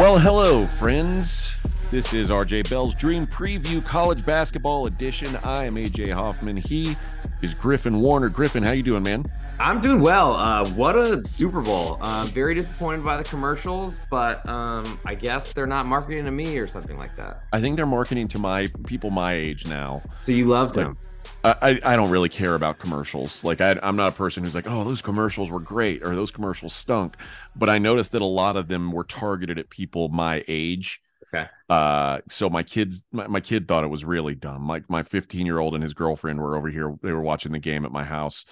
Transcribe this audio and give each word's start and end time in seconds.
Well, 0.00 0.18
hello, 0.18 0.64
friends. 0.64 1.52
This 1.90 2.14
is 2.14 2.30
RJ 2.30 2.70
Bell's 2.70 2.94
Dream 2.94 3.26
Preview 3.26 3.84
College 3.84 4.24
Basketball 4.24 4.86
Edition. 4.86 5.36
I 5.44 5.66
am 5.66 5.74
AJ 5.74 6.10
Hoffman. 6.14 6.56
He 6.56 6.96
is 7.42 7.52
Griffin 7.52 8.00
Warner. 8.00 8.30
Griffin, 8.30 8.62
how 8.62 8.70
you 8.70 8.82
doing, 8.82 9.02
man? 9.02 9.26
I'm 9.58 9.78
doing 9.82 10.00
well. 10.00 10.36
Uh, 10.36 10.66
what 10.70 10.96
a 10.96 11.22
Super 11.28 11.60
Bowl! 11.60 11.98
Uh, 12.00 12.24
very 12.32 12.54
disappointed 12.54 13.04
by 13.04 13.18
the 13.18 13.24
commercials, 13.24 14.00
but 14.08 14.48
um, 14.48 14.98
I 15.04 15.14
guess 15.14 15.52
they're 15.52 15.66
not 15.66 15.84
marketing 15.84 16.24
to 16.24 16.30
me 16.30 16.56
or 16.56 16.66
something 16.66 16.96
like 16.96 17.14
that. 17.16 17.44
I 17.52 17.60
think 17.60 17.76
they're 17.76 17.84
marketing 17.84 18.26
to 18.28 18.38
my 18.38 18.68
people 18.86 19.10
my 19.10 19.34
age 19.34 19.66
now. 19.66 20.00
So 20.22 20.32
you 20.32 20.48
loved 20.48 20.78
Like, 20.78 20.86
them. 20.86 20.98
I, 21.42 21.80
I 21.82 21.96
don't 21.96 22.10
really 22.10 22.28
care 22.28 22.54
about 22.54 22.78
commercials. 22.78 23.42
Like 23.44 23.60
I, 23.60 23.78
I'm 23.82 23.96
not 23.96 24.12
a 24.12 24.16
person 24.16 24.44
who's 24.44 24.54
like, 24.54 24.68
oh, 24.68 24.84
those 24.84 25.00
commercials 25.00 25.50
were 25.50 25.60
great 25.60 26.02
or 26.02 26.14
those 26.14 26.30
commercials 26.30 26.74
stunk. 26.74 27.16
But 27.56 27.70
I 27.70 27.78
noticed 27.78 28.12
that 28.12 28.22
a 28.22 28.26
lot 28.26 28.56
of 28.56 28.68
them 28.68 28.92
were 28.92 29.04
targeted 29.04 29.58
at 29.58 29.70
people 29.70 30.08
my 30.08 30.44
age. 30.48 31.00
Okay. 31.32 31.48
Uh, 31.68 32.18
so 32.28 32.50
my 32.50 32.62
kids, 32.62 33.02
my, 33.12 33.26
my 33.26 33.40
kid 33.40 33.68
thought 33.68 33.84
it 33.84 33.88
was 33.88 34.04
really 34.04 34.34
dumb. 34.34 34.68
Like 34.68 34.90
my 34.90 35.02
15 35.02 35.46
year 35.46 35.58
old 35.58 35.74
and 35.74 35.82
his 35.82 35.94
girlfriend 35.94 36.40
were 36.40 36.56
over 36.56 36.68
here. 36.68 36.94
They 37.02 37.12
were 37.12 37.22
watching 37.22 37.52
the 37.52 37.58
game 37.58 37.84
at 37.84 37.92
my 37.92 38.04
house, 38.04 38.44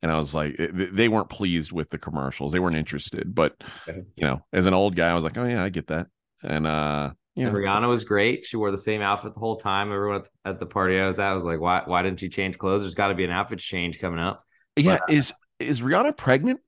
and 0.00 0.10
I 0.10 0.16
was 0.16 0.34
like, 0.34 0.56
they 0.58 1.08
weren't 1.08 1.28
pleased 1.28 1.70
with 1.70 1.90
the 1.90 1.98
commercials. 1.98 2.50
They 2.50 2.58
weren't 2.58 2.76
interested. 2.76 3.34
But 3.34 3.62
you 3.86 4.24
know, 4.24 4.44
as 4.52 4.66
an 4.66 4.74
old 4.74 4.96
guy, 4.96 5.10
I 5.10 5.14
was 5.14 5.24
like, 5.24 5.38
oh 5.38 5.46
yeah, 5.46 5.62
I 5.62 5.68
get 5.68 5.88
that. 5.88 6.08
And 6.42 6.66
uh, 6.66 7.12
you 7.34 7.46
And 7.46 7.52
know, 7.52 7.58
Rihanna 7.58 7.88
was 7.88 8.04
great. 8.04 8.44
She 8.44 8.56
wore 8.56 8.70
the 8.70 8.78
same 8.78 9.00
outfit 9.02 9.34
the 9.34 9.40
whole 9.40 9.56
time. 9.56 9.92
Everyone 9.92 10.16
at 10.16 10.24
the, 10.24 10.30
at 10.50 10.58
the 10.58 10.66
party 10.66 10.98
I 10.98 11.06
was 11.06 11.18
at 11.18 11.32
was 11.32 11.44
like, 11.44 11.60
"Why? 11.60 11.82
Why 11.84 12.02
didn't 12.02 12.22
you 12.22 12.28
change 12.28 12.58
clothes? 12.58 12.82
There's 12.82 12.94
got 12.94 13.08
to 13.08 13.14
be 13.14 13.24
an 13.24 13.30
outfit 13.30 13.58
change 13.58 13.98
coming 13.98 14.18
up." 14.20 14.44
yeah, 14.76 14.98
is 15.08 15.32
is 15.58 15.80
Rihanna 15.82 16.16
pregnant? 16.16 16.60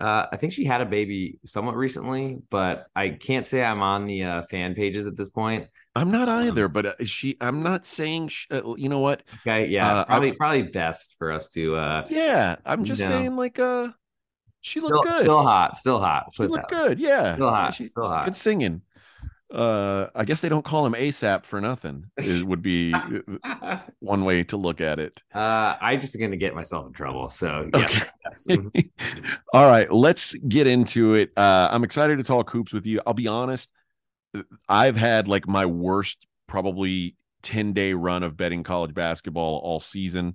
Uh, 0.00 0.26
I 0.30 0.36
think 0.36 0.52
she 0.52 0.64
had 0.64 0.80
a 0.80 0.86
baby 0.86 1.40
somewhat 1.44 1.74
recently, 1.74 2.38
but 2.50 2.86
I 2.94 3.08
can't 3.10 3.44
say 3.44 3.64
I'm 3.64 3.82
on 3.82 4.06
the 4.06 4.22
uh, 4.22 4.42
fan 4.44 4.74
pages 4.76 5.08
at 5.08 5.16
this 5.16 5.28
point. 5.28 5.66
I'm 5.96 6.12
not 6.12 6.28
Um, 6.28 6.46
either, 6.46 6.68
but 6.68 6.86
uh, 6.86 6.92
is 7.00 7.10
she. 7.10 7.36
I'm 7.40 7.64
not 7.64 7.84
saying. 7.84 8.28
Sh- 8.28 8.46
uh, 8.52 8.76
you 8.76 8.88
know 8.88 9.00
what? 9.00 9.24
Okay, 9.44 9.66
yeah, 9.66 9.92
Uh, 9.92 10.04
probably 10.04 10.32
probably 10.32 10.62
best 10.62 11.16
for 11.18 11.32
us 11.32 11.48
to. 11.50 11.74
Uh, 11.74 12.06
Yeah, 12.08 12.56
I'm 12.64 12.84
just 12.84 13.00
No. 13.00 13.08
saying, 13.08 13.34
like, 13.34 13.58
uh, 13.58 13.88
she 14.60 14.78
still, 14.78 14.90
looked 14.90 15.08
good. 15.08 15.22
Still 15.22 15.42
hot. 15.42 15.76
Still 15.76 15.98
hot. 15.98 16.26
she 16.32 16.46
looked 16.46 16.68
good. 16.70 17.00
Yeah, 17.00 17.34
Still 17.34 17.50
hot, 17.50 17.74
She, 17.74 17.84
still 17.86 18.08
hot. 18.08 18.24
Good 18.24 18.36
singing. 18.36 18.82
Uh, 19.52 20.08
I 20.14 20.24
guess 20.24 20.40
they 20.42 20.48
don't 20.50 20.64
call 20.64 20.84
him 20.84 20.92
ASAP 20.94 21.44
for 21.44 21.60
nothing. 21.60 22.10
It 22.18 22.44
would 22.46 22.60
be 22.62 23.02
uh, 23.42 23.78
one 24.00 24.24
way 24.24 24.44
to 24.44 24.56
look 24.56 24.80
at 24.80 24.98
it. 24.98 25.22
Uh, 25.34 25.76
I'm 25.80 26.00
just 26.00 26.18
gonna 26.18 26.36
get 26.36 26.54
myself 26.54 26.86
in 26.86 26.92
trouble. 26.92 27.30
So 27.30 27.70
yeah, 27.72 27.84
Okay. 27.84 28.02
yes. 28.24 28.46
All 29.52 29.66
right, 29.66 29.90
let's 29.90 30.34
get 30.34 30.66
into 30.66 31.14
it. 31.14 31.32
Uh, 31.36 31.68
I'm 31.70 31.84
excited 31.84 32.18
to 32.18 32.24
talk 32.24 32.50
hoops 32.50 32.72
with 32.72 32.86
you. 32.86 33.00
I'll 33.06 33.14
be 33.14 33.26
honest, 33.28 33.70
I've 34.68 34.96
had 34.96 35.28
like 35.28 35.48
my 35.48 35.66
worst, 35.66 36.26
probably 36.46 37.16
10 37.42 37.72
day 37.72 37.94
run 37.94 38.22
of 38.22 38.36
betting 38.36 38.62
college 38.64 38.94
basketball 38.94 39.58
all 39.58 39.80
season. 39.80 40.34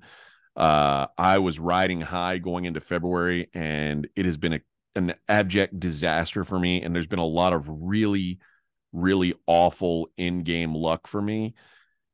Uh, 0.55 1.07
I 1.17 1.39
was 1.39 1.59
riding 1.59 2.01
high 2.01 2.37
going 2.37 2.65
into 2.65 2.81
February, 2.81 3.49
and 3.53 4.07
it 4.15 4.25
has 4.25 4.37
been 4.37 4.53
a, 4.53 4.59
an 4.95 5.13
abject 5.27 5.79
disaster 5.79 6.43
for 6.43 6.59
me. 6.59 6.81
And 6.81 6.95
there's 6.95 7.07
been 7.07 7.19
a 7.19 7.25
lot 7.25 7.53
of 7.53 7.65
really, 7.67 8.39
really 8.93 9.33
awful 9.47 10.09
in 10.17 10.43
game 10.43 10.73
luck 10.73 11.07
for 11.07 11.21
me. 11.21 11.55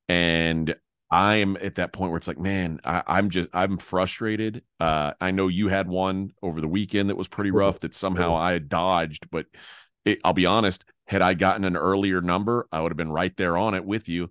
And 0.08 0.76
I 1.12 1.38
am 1.38 1.58
at 1.58 1.76
that 1.76 1.92
point 1.92 2.12
where 2.12 2.18
it's 2.18 2.28
like, 2.28 2.40
man, 2.40 2.80
I, 2.84 3.04
I'm 3.08 3.30
just 3.30 3.50
I'm 3.54 3.78
frustrated. 3.78 4.64
Uh, 4.80 5.14
I 5.20 5.32
know 5.32 5.48
you 5.48 5.68
had 5.68 5.88
one 5.88 6.32
over 6.42 6.62
the 6.62 6.68
weekend 6.68 7.10
that 7.10 7.18
was 7.18 7.28
pretty 7.28 7.52
rough 7.52 7.80
that 7.82 7.96
somehow 7.96 8.36
I 8.36 8.54
had 8.54 8.70
dodged, 8.70 9.30
but 9.32 9.48
it, 10.06 10.20
I'll 10.24 10.34
be 10.34 10.46
honest, 10.46 10.86
had 11.08 11.22
I 11.22 11.34
gotten 11.34 11.66
an 11.66 11.76
earlier 11.76 12.22
number, 12.22 12.68
I 12.72 12.82
would 12.82 12.92
have 12.92 12.98
been 12.98 13.12
right 13.12 13.36
there 13.38 13.58
on 13.58 13.74
it 13.74 13.86
with 13.86 14.08
you. 14.08 14.30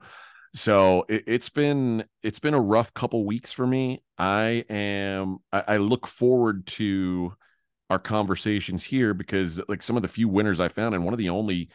So 0.55 1.05
it, 1.09 1.25
it's 1.27 1.49
been 1.49 2.05
it's 2.23 2.39
been 2.39 2.55
a 2.55 2.61
rough 2.61 2.95
couple 2.95 3.25
weeks 3.27 3.53
for 3.53 3.67
me. 3.67 4.03
I 4.17 4.65
am 4.71 5.39
I, 5.53 5.65
I 5.69 5.77
look 5.79 6.07
forward 6.07 6.67
to 6.69 7.35
our 7.91 7.99
conversations 7.99 8.85
here 8.85 9.15
because 9.15 9.61
like 9.69 9.83
some 9.83 9.97
of 9.97 10.03
the 10.03 10.09
few 10.09 10.29
winners 10.29 10.61
I 10.61 10.69
found, 10.69 10.95
and 10.95 11.05
one 11.05 11.15
of 11.15 11.19
the 11.19 11.31
only 11.31 11.71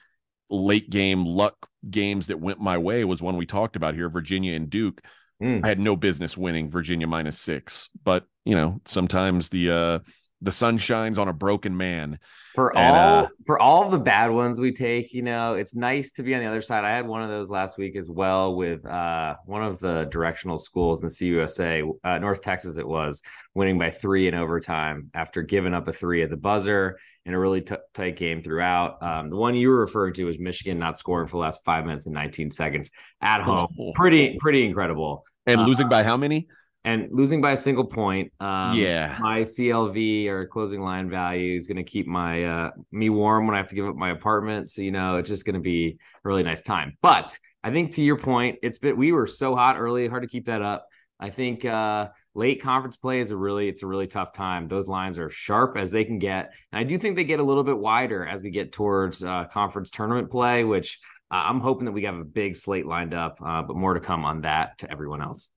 late 0.53 0.89
game 0.89 1.25
luck 1.25 1.67
games 1.89 2.27
that 2.27 2.39
went 2.39 2.59
my 2.59 2.77
way 2.77 3.03
was 3.03 3.21
one 3.21 3.37
we 3.37 3.45
talked 3.45 3.75
about 3.75 3.95
here, 3.95 4.09
Virginia 4.09 4.55
and 4.55 4.69
Duke. 4.69 5.01
Mm. 5.41 5.63
I 5.63 5.67
had 5.67 5.79
no 5.79 5.95
business 5.95 6.37
winning 6.37 6.69
Virginia 6.69 7.07
minus 7.07 7.39
six, 7.39 7.89
but 8.03 8.25
you 8.45 8.55
know, 8.55 8.79
sometimes 8.85 9.49
the 9.49 9.71
uh 9.71 9.99
the 10.43 10.51
sun 10.51 10.77
shines 10.77 11.17
on 11.17 11.27
a 11.27 11.33
broken 11.33 11.75
man. 11.75 12.19
For 12.53 12.77
And, 12.77 12.95
all 12.95 13.23
uh, 13.23 13.27
for 13.45 13.59
all 13.59 13.89
the 13.89 13.97
bad 13.97 14.29
ones 14.29 14.59
we 14.59 14.73
take, 14.73 15.13
you 15.13 15.23
know, 15.23 15.55
it's 15.55 15.73
nice 15.73 16.11
to 16.11 16.23
be 16.23 16.35
on 16.35 16.41
the 16.41 16.47
other 16.47 16.61
side. 16.61 16.83
I 16.83 16.91
had 16.91 17.07
one 17.07 17.23
of 17.23 17.29
those 17.29 17.49
last 17.49 17.77
week 17.77 17.95
as 17.95 18.09
well 18.09 18.55
with 18.55 18.85
uh, 18.85 19.35
one 19.45 19.63
of 19.63 19.79
the 19.79 20.07
directional 20.11 20.57
schools 20.57 21.01
in 21.01 21.07
the 21.07 21.13
CUSA, 21.13 21.89
uh, 22.03 22.19
North 22.19 22.41
Texas. 22.41 22.77
It 22.77 22.87
was 22.87 23.23
winning 23.55 23.79
by 23.79 23.89
three 23.89 24.27
in 24.27 24.35
overtime 24.35 25.09
after 25.15 25.41
giving 25.41 25.73
up 25.73 25.87
a 25.87 25.93
three 25.93 26.21
at 26.21 26.29
the 26.29 26.37
buzzer 26.37 26.99
in 27.25 27.33
a 27.33 27.39
really 27.39 27.61
t- 27.61 27.75
tight 27.93 28.17
game 28.17 28.43
throughout. 28.43 29.01
Um, 29.01 29.29
the 29.29 29.37
one 29.37 29.55
you 29.55 29.69
were 29.69 29.79
referring 29.79 30.13
to 30.15 30.25
was 30.25 30.37
Michigan 30.37 30.77
not 30.77 30.97
scoring 30.99 31.27
for 31.27 31.37
the 31.37 31.41
last 31.41 31.63
five 31.63 31.85
minutes 31.85 32.05
and 32.05 32.13
19 32.13 32.51
seconds 32.51 32.91
at 33.21 33.41
home. 33.41 33.93
Pretty 33.95 34.37
pretty 34.39 34.65
incredible. 34.65 35.25
And 35.45 35.61
Uh, 35.61 35.65
losing 35.65 35.89
by 35.89 36.03
how 36.03 36.17
many? 36.17 36.47
And 36.85 37.07
losing 37.11 37.41
by 37.41 37.51
a 37.51 37.57
single 37.57 37.85
point. 37.85 38.31
Um, 38.39 38.77
Yeah. 38.77 39.17
my 39.19 39.41
CLV 39.43 40.27
or 40.27 40.45
closing 40.47 40.81
line 40.81 41.09
value 41.09 41.55
is 41.55 41.67
going 41.67 41.77
to 41.77 41.83
keep 41.83 42.07
my 42.07 42.43
uh, 42.43 42.71
me 42.91 43.09
warm 43.09 43.45
when 43.47 43.55
I 43.55 43.57
have 43.59 43.69
to 43.69 43.75
give 43.75 43.87
up 43.87 43.95
my 43.95 44.11
apartment. 44.11 44.69
So 44.69 44.81
you 44.81 44.91
know, 44.91 45.17
it's 45.17 45.29
just 45.29 45.45
going 45.45 45.55
to 45.55 45.61
be 45.61 45.97
a 45.97 46.27
really 46.27 46.43
nice 46.43 46.61
time. 46.61 46.97
But 47.01 47.37
I 47.63 47.71
think 47.71 47.93
to 47.93 48.03
your 48.03 48.17
point, 48.17 48.59
it's 48.61 48.77
been 48.77 48.97
we 48.97 49.11
were 49.11 49.27
so 49.27 49.55
hot 49.55 49.77
early, 49.79 50.07
hard 50.07 50.23
to 50.23 50.29
keep 50.29 50.45
that 50.47 50.61
up. 50.61 50.87
I 51.19 51.29
think 51.29 51.63
uh, 51.63 52.09
late 52.35 52.61
conference 52.61 52.97
play 52.97 53.21
is 53.21 53.31
a 53.31 53.37
really 53.37 53.69
it's 53.69 53.83
a 53.83 53.87
really 53.87 54.07
tough 54.07 54.33
time. 54.33 54.67
Those 54.67 54.89
lines 54.89 55.17
are 55.17 55.29
sharp 55.29 55.77
as 55.77 55.89
they 55.89 56.03
can 56.03 56.19
get, 56.19 56.51
and 56.73 56.79
I 56.79 56.83
do 56.83 56.97
think 56.97 57.15
they 57.15 57.23
get 57.23 57.39
a 57.39 57.43
little 57.43 57.63
bit 57.63 57.77
wider 57.77 58.25
as 58.25 58.41
we 58.41 58.49
get 58.49 58.73
towards 58.73 59.23
uh, 59.23 59.45
conference 59.45 59.89
tournament 59.89 60.29
play, 60.29 60.63
which. 60.63 60.99
Uh, 61.31 61.49
I'm 61.49 61.61
hoping 61.61 61.85
that 61.85 61.93
we 61.93 62.03
have 62.03 62.13
a 62.19 62.23
big 62.23 62.55
slate 62.55 62.85
lined 62.85 63.15
up, 63.15 63.39
uh, 63.43 63.63
but 63.63 63.75
more 63.75 63.95
to 63.95 63.99
come 63.99 64.23
on 64.23 64.41
that 64.41 64.77
to 64.79 64.91
everyone 64.91 65.19
else. 65.19 65.47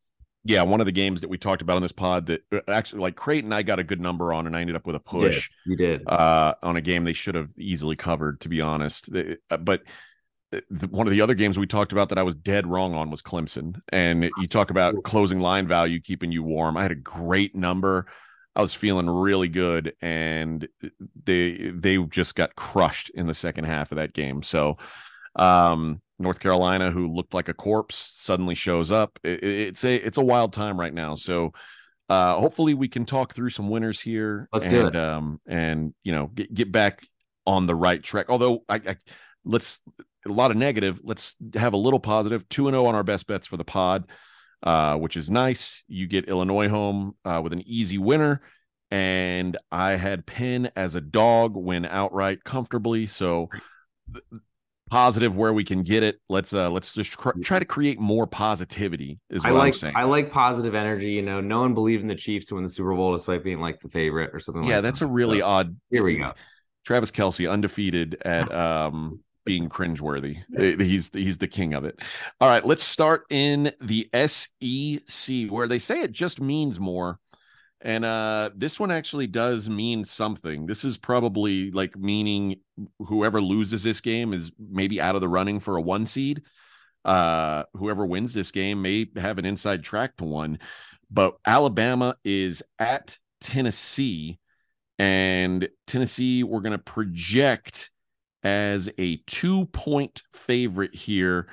Yeah, 0.47 0.63
one 0.63 0.81
of 0.81 0.87
the 0.87 0.93
games 0.93 1.21
that 1.21 1.29
we 1.29 1.39
talked 1.39 1.63
about 1.63 1.77
on 1.77 1.83
this 1.83 1.93
pod 1.93 2.27
that 2.27 2.43
uh, 2.53 2.61
actually 2.69 3.01
like 3.01 3.17
Creighton 3.17 3.53
I 3.53 3.63
got 3.63 3.79
a 3.79 3.85
good 3.85 4.01
number 4.01 4.33
on 4.33 4.47
and 4.47 4.57
I 4.57 4.61
ended 4.61 4.77
up 4.77 4.87
with 4.87 4.97
a 4.97 5.01
push. 5.01 5.51
You 5.65 5.77
did. 5.77 6.03
uh, 6.07 6.55
on 6.63 6.77
a 6.77 6.81
game 6.81 7.05
they 7.05 7.13
should 7.13 7.35
have 7.35 7.51
easily 7.59 7.97
covered, 7.97 8.41
to 8.43 8.49
be 8.49 8.61
honest. 8.61 9.09
Uh, 9.15 9.57
But 9.57 9.83
the, 10.53 10.87
one 10.89 11.07
of 11.07 11.11
the 11.11 11.21
other 11.21 11.35
games 11.35 11.59
we 11.59 11.67
talked 11.67 11.93
about 11.93 12.09
that 12.11 12.19
I 12.19 12.23
was 12.23 12.35
dead 12.35 12.67
wrong 12.67 12.95
on 12.95 13.11
was 13.11 13.23
Clemson. 13.23 13.81
And 13.91 14.31
you 14.39 14.47
talk 14.49 14.71
about 14.71 15.03
closing 15.03 15.41
line 15.41 15.67
value 15.67 16.01
keeping 16.01 16.33
you 16.33 16.43
warm. 16.43 16.77
I 16.77 16.83
had 16.83 16.93
a 16.93 16.97
great 16.97 17.55
number. 17.55 18.07
I 18.55 18.63
was 18.63 18.73
feeling 18.73 19.11
really 19.11 19.49
good, 19.49 19.95
and 20.01 20.67
they 21.25 21.73
they 21.75 21.99
just 22.05 22.35
got 22.35 22.57
crushed 22.57 23.11
in 23.11 23.27
the 23.27 23.35
second 23.35 23.65
half 23.65 23.93
of 23.93 23.97
that 23.97 24.15
game. 24.15 24.43
So, 24.43 24.77
um, 25.35 26.01
North 26.19 26.41
Carolina, 26.41 26.91
who 26.91 27.13
looked 27.13 27.35
like 27.35 27.49
a 27.49 27.55
corpse, 27.55 28.13
suddenly 28.17 28.55
shows 28.55 28.91
up. 28.91 29.19
It- 29.23 29.43
it's 29.43 29.85
a 29.85 29.97
it's 29.97 30.19
a 30.19 30.25
wild 30.25 30.53
time 30.53 30.79
right 30.79 30.95
now. 30.95 31.15
So, 31.15 31.53
uh, 32.09 32.41
hopefully 32.41 32.75
we 32.75 32.89
can 32.89 33.05
talk 33.05 33.35
through 33.35 33.51
some 33.51 33.69
winners 33.69 34.01
here. 34.01 34.49
Let's 34.53 34.67
and, 34.67 34.73
do 34.75 34.87
it. 34.87 34.97
Um, 34.97 35.41
and 35.47 35.95
you 36.03 36.13
know, 36.13 36.29
get 36.29 36.53
get 36.53 36.73
back 36.73 37.03
on 37.47 37.67
the 37.67 37.75
right 37.75 38.03
track. 38.03 38.27
Although 38.29 38.65
I, 38.69 38.77
I 38.77 38.97
let's 39.45 39.81
a 40.27 40.33
lot 40.33 40.51
of 40.51 40.57
negative. 40.57 41.01
Let's 41.05 41.37
have 41.55 41.73
a 41.73 41.79
little 41.79 42.01
positive. 42.01 42.49
Two 42.49 42.69
and 42.69 42.75
zero 42.75 42.87
on 42.87 42.95
our 42.95 43.05
best 43.05 43.27
bets 43.27 43.47
for 43.47 43.57
the 43.57 43.65
pod, 43.65 44.11
uh, 44.63 44.97
which 44.97 45.17
is 45.17 45.31
nice. 45.31 45.85
You 45.89 46.07
get 46.07 46.29
Illinois 46.29 46.69
home 46.69 47.15
uh, 47.25 47.41
with 47.43 47.53
an 47.53 47.63
easy 47.67 47.99
winner, 47.99 48.41
and 48.91 49.57
I 49.71 49.93
had 49.93 50.27
Penn 50.27 50.71
as 50.77 50.95
a 50.95 51.01
dog 51.01 51.57
win 51.57 51.85
outright 51.85 52.45
comfortably. 52.45 53.07
So 53.07 53.49
positive 54.91 55.37
where 55.37 55.53
we 55.53 55.65
can 55.65 55.83
get 55.83 56.03
it. 56.03 56.21
Let's 56.29 56.53
uh 56.53 56.71
let's 56.71 56.95
just 56.95 57.17
cr- 57.17 57.39
try 57.43 57.59
to 57.59 57.65
create 57.65 57.99
more 57.99 58.27
positivity. 58.27 59.19
Is 59.31 59.45
what 59.45 59.53
I 59.53 59.57
like 59.57 59.67
am 59.67 59.73
saying. 59.73 59.95
I 59.97 60.05
like 60.05 60.31
positive 60.33 60.75
energy. 60.75 61.11
You 61.13 61.23
know, 61.23 61.41
no 61.41 61.61
one 61.61 61.75
believed 61.75 62.03
in 62.03 62.09
the 62.09 62.15
Chiefs 62.15 62.47
to 62.47 62.55
win 62.55 62.65
the 62.65 62.71
Super 62.71 62.95
Bowl 62.95 63.15
despite 63.17 63.43
being 63.45 63.61
like 63.61 63.81
the 63.81 63.89
favorite 63.89 64.31
or 64.33 64.41
something. 64.41 64.65
yeah, 64.65 64.77
like 64.77 64.85
that's 64.85 64.99
that. 65.01 65.07
a 65.07 65.09
really 65.09 65.41
So, 65.41 65.47
odd. 65.47 65.77
Here 65.91 66.03
we 66.03 66.17
go. 66.17 66.33
Travis 66.85 67.11
Kelce 67.11 67.51
undefeated 67.51 68.17
at 68.25 68.53
um 68.55 69.21
being 69.45 69.69
cringeworthy. 69.69 70.39
He's 70.83 71.11
he's 71.13 71.39
the 71.39 71.47
king 71.49 71.73
of 71.75 71.85
it. 71.85 72.01
All 72.41 72.49
right, 72.49 72.65
let's 72.65 72.83
start 72.83 73.25
in 73.31 73.73
the 73.81 74.09
SEC 74.27 75.47
where 75.51 75.69
they 75.69 75.79
say 75.79 76.01
it 76.01 76.13
just 76.13 76.41
means 76.41 76.81
more. 76.81 77.19
And 77.83 78.05
uh 78.05 78.51
this 78.55 78.81
one 78.81 78.91
actually 78.91 79.27
does 79.27 79.69
mean 79.69 80.05
something. 80.05 80.67
This 80.67 80.85
is 80.85 80.97
probably 80.97 81.71
like 81.71 81.97
meaning 81.97 82.61
whoever 82.99 83.41
loses 83.41 83.83
this 83.83 84.01
game 84.01 84.33
is 84.33 84.51
maybe 84.59 85.01
out 85.01 85.15
of 85.15 85.21
the 85.21 85.29
running 85.29 85.61
for 85.61 85.77
a 85.77 85.83
one 85.83 86.07
seed. 86.07 86.43
Uh 87.05 87.65
whoever 87.75 88.07
wins 88.07 88.33
this 88.33 88.51
game 88.51 88.83
may 88.83 89.07
have 89.17 89.39
an 89.39 89.45
inside 89.45 89.85
track 89.85 90.17
to 90.17 90.25
one. 90.25 90.59
But 91.11 91.37
Alabama 91.47 92.17
is 92.25 92.63
at 92.79 93.19
Tennessee 93.41 94.39
and 94.99 95.69
Tennessee, 95.87 96.43
we're 96.43 96.61
going 96.61 96.73
to 96.73 96.79
project 96.79 97.91
as 98.43 98.89
a 98.99 99.19
two 99.27 99.67
point 99.67 100.23
favorite 100.33 100.95
here. 100.95 101.49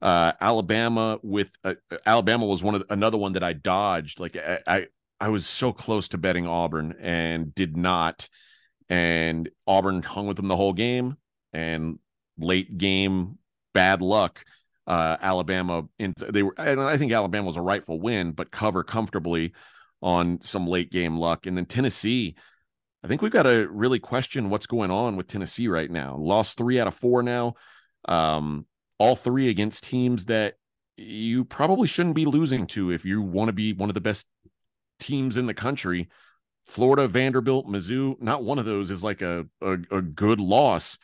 Uh, 0.00 0.32
Alabama 0.40 1.18
with 1.22 1.50
uh, 1.64 1.74
Alabama 2.04 2.46
was 2.46 2.62
one 2.62 2.74
of 2.74 2.86
the, 2.86 2.92
another 2.92 3.18
one 3.18 3.32
that 3.34 3.44
I 3.44 3.52
dodged. 3.52 4.18
Like 4.18 4.36
I, 4.36 4.58
I, 4.66 4.86
I 5.20 5.28
was 5.28 5.46
so 5.46 5.72
close 5.72 6.08
to 6.08 6.18
betting 6.18 6.46
Auburn 6.46 6.94
and 7.00 7.54
did 7.54 7.76
not. 7.76 8.28
And 8.88 9.48
Auburn 9.66 10.02
hung 10.02 10.26
with 10.26 10.36
them 10.36 10.48
the 10.48 10.56
whole 10.56 10.72
game. 10.72 11.16
And 11.52 11.98
late 12.38 12.76
game 12.78 13.38
bad 13.72 14.02
luck. 14.02 14.44
Uh, 14.86 15.16
Alabama 15.20 15.84
they 15.98 16.42
were. 16.42 16.54
And 16.58 16.80
I 16.80 16.96
think 16.96 17.12
Alabama 17.12 17.46
was 17.46 17.56
a 17.56 17.62
rightful 17.62 18.00
win, 18.00 18.32
but 18.32 18.50
cover 18.50 18.84
comfortably 18.84 19.52
on 20.00 20.40
some 20.42 20.66
late 20.66 20.92
game 20.92 21.16
luck. 21.16 21.46
And 21.46 21.56
then 21.56 21.66
Tennessee 21.66 22.36
I 23.06 23.08
think 23.08 23.22
we've 23.22 23.30
got 23.30 23.44
to 23.44 23.68
really 23.70 24.00
question 24.00 24.50
what's 24.50 24.66
going 24.66 24.90
on 24.90 25.14
with 25.14 25.28
Tennessee 25.28 25.68
right 25.68 25.88
now. 25.88 26.16
Lost 26.16 26.58
three 26.58 26.80
out 26.80 26.88
of 26.88 26.94
four 26.94 27.22
now, 27.22 27.54
um, 28.08 28.66
all 28.98 29.14
three 29.14 29.48
against 29.48 29.84
teams 29.84 30.24
that 30.24 30.54
you 30.96 31.44
probably 31.44 31.86
shouldn't 31.86 32.16
be 32.16 32.24
losing 32.24 32.66
to 32.66 32.90
if 32.90 33.04
you 33.04 33.22
want 33.22 33.46
to 33.46 33.52
be 33.52 33.72
one 33.72 33.88
of 33.88 33.94
the 33.94 34.00
best 34.00 34.26
teams 34.98 35.36
in 35.36 35.46
the 35.46 35.54
country. 35.54 36.08
Florida, 36.66 37.06
Vanderbilt, 37.06 37.66
Mizzou, 37.66 38.20
not 38.20 38.42
one 38.42 38.58
of 38.58 38.64
those 38.64 38.90
is 38.90 39.04
like 39.04 39.22
a, 39.22 39.46
a, 39.60 39.72
a 39.90 40.02
good 40.02 40.40
loss. 40.40 40.98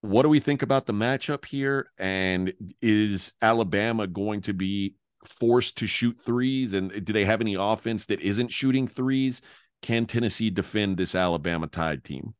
What 0.00 0.22
do 0.22 0.28
we 0.28 0.40
think 0.40 0.62
about 0.62 0.86
the 0.86 0.92
matchup 0.92 1.44
here? 1.44 1.90
And 1.98 2.52
is 2.80 3.32
Alabama 3.42 4.06
going 4.06 4.40
to 4.42 4.54
be 4.54 4.94
forced 5.24 5.78
to 5.78 5.86
shoot 5.86 6.18
threes? 6.24 6.72
And 6.74 7.04
do 7.04 7.12
they 7.12 7.24
have 7.24 7.40
any 7.40 7.54
offense 7.54 8.06
that 8.06 8.20
isn't 8.20 8.48
shooting 8.48 8.88
threes? 8.88 9.42
Can 9.82 10.06
Tennessee 10.06 10.50
defend 10.50 10.96
this 10.96 11.14
Alabama 11.14 11.66
Tide 11.66 12.04
team? 12.04 12.34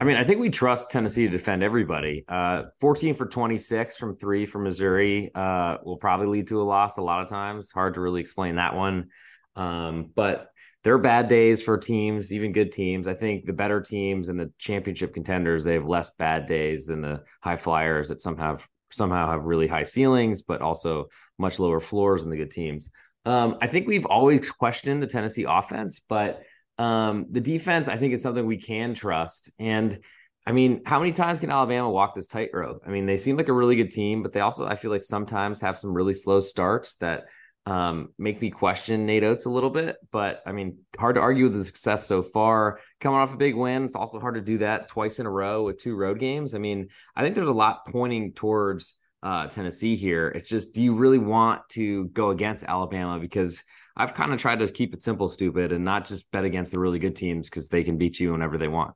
I 0.00 0.04
mean, 0.04 0.16
I 0.16 0.24
think 0.24 0.40
we 0.40 0.50
trust 0.50 0.90
Tennessee 0.90 1.26
to 1.26 1.30
defend 1.30 1.62
everybody. 1.62 2.24
Uh, 2.26 2.64
14 2.80 3.14
for 3.14 3.26
26 3.26 3.96
from 3.98 4.16
three 4.16 4.44
from 4.46 4.64
Missouri 4.64 5.30
uh, 5.32 5.76
will 5.84 5.96
probably 5.96 6.26
lead 6.26 6.48
to 6.48 6.60
a 6.60 6.64
loss 6.64 6.96
a 6.96 7.02
lot 7.02 7.22
of 7.22 7.28
times. 7.28 7.70
Hard 7.70 7.94
to 7.94 8.00
really 8.00 8.20
explain 8.20 8.56
that 8.56 8.74
one. 8.74 9.10
Um, 9.56 10.10
but 10.14 10.48
there 10.84 10.94
are 10.94 10.98
bad 10.98 11.28
days 11.28 11.62
for 11.62 11.78
teams, 11.78 12.32
even 12.32 12.52
good 12.52 12.72
teams. 12.72 13.06
I 13.06 13.14
think 13.14 13.46
the 13.46 13.52
better 13.52 13.80
teams 13.80 14.28
and 14.28 14.38
the 14.38 14.52
championship 14.58 15.14
contenders, 15.14 15.62
they 15.62 15.74
have 15.74 15.86
less 15.86 16.10
bad 16.16 16.46
days 16.46 16.86
than 16.86 17.02
the 17.02 17.22
high 17.40 17.56
flyers 17.56 18.08
that 18.08 18.20
somehow 18.20 18.58
somehow 18.90 19.30
have 19.30 19.46
really 19.46 19.66
high 19.66 19.84
ceilings, 19.84 20.42
but 20.42 20.60
also 20.60 21.06
much 21.38 21.58
lower 21.58 21.80
floors 21.80 22.22
than 22.22 22.30
the 22.30 22.36
good 22.36 22.50
teams. 22.50 22.90
Um, 23.24 23.56
I 23.62 23.66
think 23.66 23.86
we've 23.86 24.06
always 24.06 24.50
questioned 24.50 25.02
the 25.02 25.06
Tennessee 25.06 25.46
offense, 25.48 26.00
but 26.08 26.42
um, 26.78 27.26
the 27.30 27.40
defense, 27.40 27.88
I 27.88 27.96
think, 27.96 28.12
is 28.12 28.22
something 28.22 28.44
we 28.44 28.58
can 28.58 28.92
trust. 28.92 29.52
And 29.58 29.98
I 30.46 30.52
mean, 30.52 30.82
how 30.84 30.98
many 30.98 31.12
times 31.12 31.40
can 31.40 31.50
Alabama 31.50 31.88
walk 31.88 32.14
this 32.14 32.26
tightrope? 32.26 32.82
I 32.86 32.90
mean, 32.90 33.06
they 33.06 33.16
seem 33.16 33.36
like 33.36 33.48
a 33.48 33.52
really 33.52 33.76
good 33.76 33.92
team, 33.92 34.22
but 34.22 34.32
they 34.32 34.40
also, 34.40 34.66
I 34.66 34.74
feel 34.74 34.90
like 34.90 35.04
sometimes 35.04 35.60
have 35.60 35.78
some 35.78 35.94
really 35.94 36.14
slow 36.14 36.40
starts 36.40 36.96
that 36.96 37.24
um, 37.66 38.08
make 38.18 38.40
me 38.40 38.50
question 38.50 39.06
Nate 39.06 39.22
Oats 39.22 39.44
a 39.44 39.50
little 39.50 39.70
bit. 39.70 39.96
But 40.10 40.42
I 40.46 40.52
mean, 40.52 40.78
hard 40.98 41.14
to 41.14 41.20
argue 41.20 41.44
with 41.44 41.54
the 41.54 41.64
success 41.64 42.06
so 42.06 42.22
far. 42.22 42.80
Coming 43.00 43.20
off 43.20 43.34
a 43.34 43.36
big 43.36 43.54
win, 43.54 43.84
it's 43.84 43.96
also 43.96 44.18
hard 44.18 44.34
to 44.34 44.40
do 44.40 44.58
that 44.58 44.88
twice 44.88 45.18
in 45.18 45.26
a 45.26 45.30
row 45.30 45.64
with 45.64 45.78
two 45.78 45.94
road 45.94 46.18
games. 46.18 46.54
I 46.54 46.58
mean, 46.58 46.88
I 47.14 47.22
think 47.22 47.34
there's 47.34 47.48
a 47.48 47.52
lot 47.52 47.86
pointing 47.86 48.32
towards 48.32 48.96
uh, 49.22 49.46
Tennessee 49.46 49.94
here. 49.94 50.28
It's 50.28 50.48
just, 50.48 50.74
do 50.74 50.82
you 50.82 50.94
really 50.94 51.18
want 51.18 51.68
to 51.70 52.06
go 52.06 52.30
against 52.30 52.64
Alabama? 52.64 53.20
Because 53.20 53.62
I've 53.96 54.14
kind 54.14 54.32
of 54.32 54.40
tried 54.40 54.58
to 54.58 54.68
keep 54.68 54.94
it 54.94 55.02
simple, 55.02 55.28
stupid, 55.28 55.72
and 55.72 55.84
not 55.84 56.06
just 56.06 56.30
bet 56.32 56.44
against 56.44 56.72
the 56.72 56.78
really 56.78 56.98
good 56.98 57.14
teams 57.14 57.48
because 57.48 57.68
they 57.68 57.84
can 57.84 57.98
beat 57.98 58.18
you 58.18 58.32
whenever 58.32 58.58
they 58.58 58.68
want. 58.68 58.94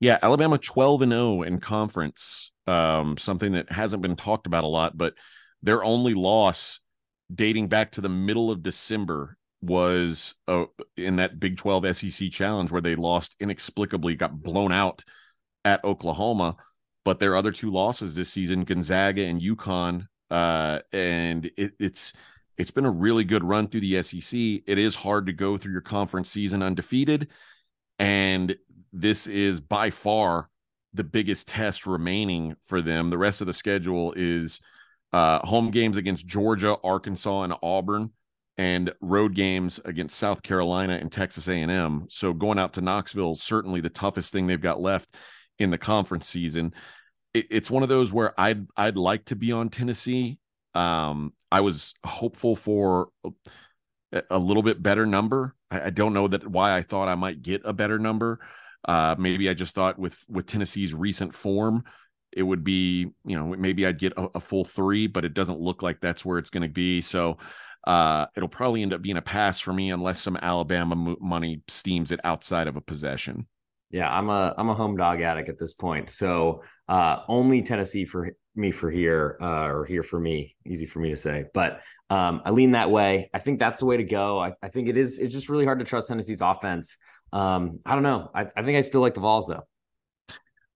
Yeah, 0.00 0.18
Alabama 0.22 0.58
12 0.58 1.02
and 1.02 1.12
0 1.12 1.42
in 1.42 1.60
conference. 1.60 2.50
Um, 2.66 3.16
something 3.16 3.52
that 3.52 3.70
hasn't 3.70 4.02
been 4.02 4.16
talked 4.16 4.46
about 4.46 4.64
a 4.64 4.68
lot, 4.68 4.96
but 4.96 5.14
their 5.62 5.84
only 5.84 6.14
loss 6.14 6.80
dating 7.32 7.68
back 7.68 7.92
to 7.92 8.00
the 8.00 8.08
middle 8.08 8.50
of 8.50 8.62
December 8.62 9.36
was 9.62 10.34
uh, 10.46 10.64
in 10.96 11.16
that 11.16 11.40
Big 11.40 11.56
12 11.56 11.96
SEC 11.96 12.30
challenge 12.30 12.70
where 12.70 12.82
they 12.82 12.94
lost 12.94 13.36
inexplicably, 13.40 14.14
got 14.14 14.42
blown 14.42 14.72
out 14.72 15.04
at 15.64 15.84
Oklahoma. 15.84 16.56
But 17.04 17.18
their 17.18 17.36
other 17.36 17.52
two 17.52 17.70
losses 17.70 18.14
this 18.14 18.30
season, 18.30 18.64
Gonzaga 18.64 19.22
and 19.24 19.40
UConn, 19.40 20.06
uh, 20.30 20.80
and 20.92 21.50
it, 21.56 21.72
it's 21.78 22.12
it's 22.56 22.70
been 22.70 22.86
a 22.86 22.90
really 22.90 23.24
good 23.24 23.44
run 23.44 23.66
through 23.66 23.80
the 23.80 24.02
SEC. 24.02 24.38
It 24.38 24.78
is 24.78 24.94
hard 24.94 25.26
to 25.26 25.32
go 25.32 25.56
through 25.56 25.72
your 25.72 25.80
conference 25.80 26.30
season 26.30 26.62
undefeated. 26.62 27.28
And 27.98 28.56
this 28.92 29.26
is 29.26 29.60
by 29.60 29.90
far 29.90 30.48
the 30.92 31.04
biggest 31.04 31.48
test 31.48 31.86
remaining 31.86 32.56
for 32.64 32.80
them. 32.80 33.10
The 33.10 33.18
rest 33.18 33.40
of 33.40 33.48
the 33.48 33.52
schedule 33.52 34.14
is 34.16 34.60
uh, 35.14 35.46
home 35.46 35.70
games 35.70 35.96
against 35.96 36.26
Georgia, 36.26 36.76
Arkansas, 36.82 37.42
and 37.42 37.54
Auburn, 37.62 38.10
and 38.58 38.92
road 39.00 39.34
games 39.34 39.80
against 39.84 40.16
South 40.16 40.42
Carolina 40.42 40.98
and 41.00 41.10
Texas 41.10 41.48
A&M. 41.48 42.06
So 42.08 42.32
going 42.32 42.58
out 42.58 42.74
to 42.74 42.80
Knoxville 42.80 43.32
is 43.32 43.42
certainly 43.42 43.80
the 43.80 43.90
toughest 43.90 44.32
thing 44.32 44.46
they've 44.46 44.60
got 44.60 44.80
left 44.80 45.08
in 45.58 45.70
the 45.70 45.78
conference 45.78 46.26
season. 46.28 46.74
It, 47.32 47.46
it's 47.50 47.70
one 47.70 47.82
of 47.82 47.88
those 47.88 48.12
where 48.12 48.38
I'd 48.38 48.66
I'd 48.76 48.96
like 48.96 49.26
to 49.26 49.36
be 49.36 49.52
on 49.52 49.68
Tennessee 49.68 50.38
um, 50.74 51.32
I 51.52 51.60
was 51.60 51.94
hopeful 52.04 52.56
for 52.56 53.08
a, 54.30 54.38
little 54.38 54.62
bit 54.62 54.82
better 54.82 55.06
number. 55.06 55.54
I, 55.70 55.86
I, 55.86 55.90
don't 55.90 56.12
know 56.12 56.26
that 56.28 56.46
why 56.46 56.76
I 56.76 56.82
thought 56.82 57.08
I 57.08 57.14
might 57.14 57.42
get 57.42 57.62
a 57.64 57.72
better 57.72 57.98
number. 57.98 58.40
Uh, 58.84 59.14
maybe 59.16 59.48
I 59.48 59.54
just 59.54 59.74
thought 59.74 59.98
with 59.98 60.16
with 60.28 60.46
Tennessee's 60.46 60.94
recent 60.94 61.34
form, 61.34 61.84
it 62.36 62.42
would 62.42 62.64
be 62.64 63.10
you 63.24 63.38
know 63.38 63.54
maybe 63.56 63.86
I'd 63.86 63.98
get 63.98 64.12
a, 64.16 64.28
a 64.36 64.40
full 64.40 64.64
three, 64.64 65.06
but 65.06 65.24
it 65.24 65.34
doesn't 65.34 65.60
look 65.60 65.82
like 65.82 66.00
that's 66.00 66.24
where 66.24 66.38
it's 66.38 66.50
going 66.50 66.62
to 66.62 66.68
be. 66.68 67.00
So 67.00 67.38
uh, 67.86 68.26
it'll 68.36 68.48
probably 68.48 68.82
end 68.82 68.92
up 68.92 69.02
being 69.02 69.16
a 69.16 69.22
pass 69.22 69.60
for 69.60 69.72
me 69.72 69.90
unless 69.90 70.20
some 70.20 70.36
Alabama 70.36 71.16
money 71.20 71.62
steams 71.68 72.12
it 72.12 72.20
outside 72.24 72.66
of 72.68 72.76
a 72.76 72.80
possession. 72.80 73.46
Yeah, 73.90 74.10
I'm 74.10 74.28
a 74.28 74.54
I'm 74.58 74.68
a 74.68 74.74
home 74.74 74.96
dog 74.96 75.20
addict 75.20 75.48
at 75.48 75.58
this 75.58 75.72
point. 75.72 76.10
So 76.10 76.62
uh, 76.88 77.18
only 77.28 77.62
Tennessee 77.62 78.04
for 78.04 78.30
me 78.56 78.70
for 78.70 78.90
here 78.90 79.36
uh, 79.40 79.66
or 79.66 79.84
here 79.84 80.02
for 80.02 80.20
me 80.20 80.56
easy 80.66 80.86
for 80.86 81.00
me 81.00 81.10
to 81.10 81.16
say 81.16 81.44
but 81.54 81.80
um, 82.10 82.40
i 82.44 82.50
lean 82.50 82.72
that 82.72 82.90
way 82.90 83.28
i 83.34 83.38
think 83.38 83.58
that's 83.58 83.80
the 83.80 83.86
way 83.86 83.96
to 83.96 84.04
go 84.04 84.38
I, 84.38 84.52
I, 84.62 84.68
think 84.68 84.88
it 84.88 84.96
is 84.96 85.18
it's 85.18 85.34
just 85.34 85.48
really 85.48 85.64
hard 85.64 85.80
to 85.80 85.84
trust 85.84 86.08
tennessee's 86.08 86.40
offense 86.40 86.96
um, 87.32 87.80
i 87.84 87.94
don't 87.94 88.02
know 88.02 88.30
I, 88.34 88.46
I 88.56 88.62
think 88.62 88.78
i 88.78 88.80
still 88.80 89.00
like 89.00 89.14
the 89.14 89.20
vols 89.20 89.46
though 89.46 89.64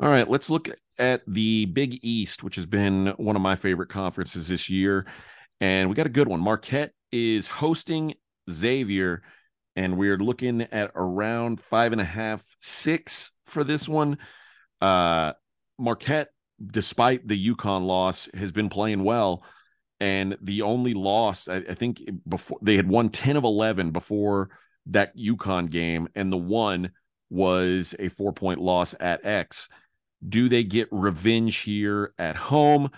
all 0.01 0.09
right 0.09 0.29
let's 0.29 0.51
look 0.51 0.69
at 0.99 1.23
the 1.27 1.67
big 1.67 1.99
east 2.03 2.43
which 2.43 2.57
has 2.57 2.67
been 2.67 3.09
one 3.17 3.37
of 3.37 3.43
my 3.43 3.57
favorite 3.57 3.89
conferences 3.89 4.49
this 4.49 4.69
year 4.69 5.07
and 5.61 5.89
we 5.89 5.95
got 5.95 6.07
a 6.07 6.11
good 6.11 6.29
one 6.29 6.41
marquette 6.41 6.93
is 7.13 7.49
hosting 7.49 8.15
xavier 8.51 9.23
and 9.77 9.97
we're 9.97 10.19
looking 10.19 10.63
at 10.63 10.91
around 10.95 11.61
five 11.61 11.93
and 11.93 12.01
a 12.01 12.05
half 12.05 12.45
six 12.61 13.31
for 13.47 13.65
this 13.65 13.89
one 13.89 14.19
uh 14.81 15.33
marquette 15.79 16.29
despite 16.65 17.27
the 17.27 17.55
UConn 17.55 17.87
loss, 17.87 18.29
has 18.35 18.53
been 18.53 18.69
playing 18.69 19.05
well. 19.05 19.45
And 20.01 20.37
the 20.41 20.63
only 20.63 20.95
loss, 20.95 21.49
I, 21.49 21.57
I 21.57 21.75
think, 21.75 22.03
before 22.29 22.59
they 22.63 22.77
had 22.77 22.89
won 22.89 23.11
10 23.11 23.37
of 23.37 23.45
11 23.45 23.91
before 23.91 24.51
that 24.87 25.17
UConn 25.17 25.71
game, 25.71 26.09
and 26.15 26.33
the 26.33 26.39
one 26.39 26.93
was 27.31 27.95
a 27.99 28.09
four 28.09 28.33
point 28.33 28.61
loss 28.61 28.95
at 29.01 29.25
X. 29.25 29.69
Do 30.27 30.49
they 30.49 30.65
get 30.65 30.89
revenge 30.91 31.59
here 31.59 32.13
at 32.19 32.37
home? 32.37 32.91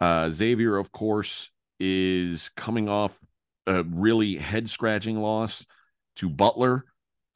Uh, 0.00 0.30
Xavier, 0.30 0.76
of 0.76 0.92
course, 0.92 1.50
is 1.80 2.50
coming 2.56 2.88
off 2.88 3.16
a 3.66 3.82
really 3.82 4.36
head 4.36 4.70
scratching 4.70 5.18
loss 5.20 5.66
to 6.16 6.28
Butler. 6.28 6.84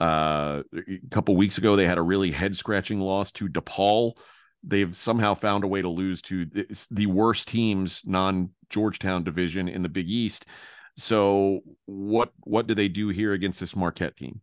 Uh, 0.01 0.63
a 0.75 1.01
couple 1.11 1.37
weeks 1.37 1.59
ago, 1.59 1.77
they 1.77 1.87
had 1.87 1.99
a 1.99 2.03
really 2.03 2.31
head 2.31 2.57
scratching 2.57 3.01
loss 3.01 3.31
to 3.33 3.49
DePaul 3.49 4.15
they've 4.63 4.95
somehow 4.95 5.35
found 5.35 5.65
a 5.65 5.69
way 5.69 5.83
to 5.83 5.89
lose 5.89 6.23
to 6.23 6.47
the 6.91 7.07
worst 7.07 7.49
teams 7.49 8.03
non 8.05 8.51
Georgetown 8.69 9.25
division 9.25 9.69
in 9.69 9.83
the 9.83 9.89
Big 9.89 10.09
East. 10.09 10.47
So 10.97 11.61
what 11.87 12.33
what 12.41 12.67
do 12.67 12.75
they 12.75 12.89
do 12.89 13.09
here 13.09 13.33
against 13.33 13.61
this 13.61 13.75
Marquette 13.75 14.17
team? 14.17 14.41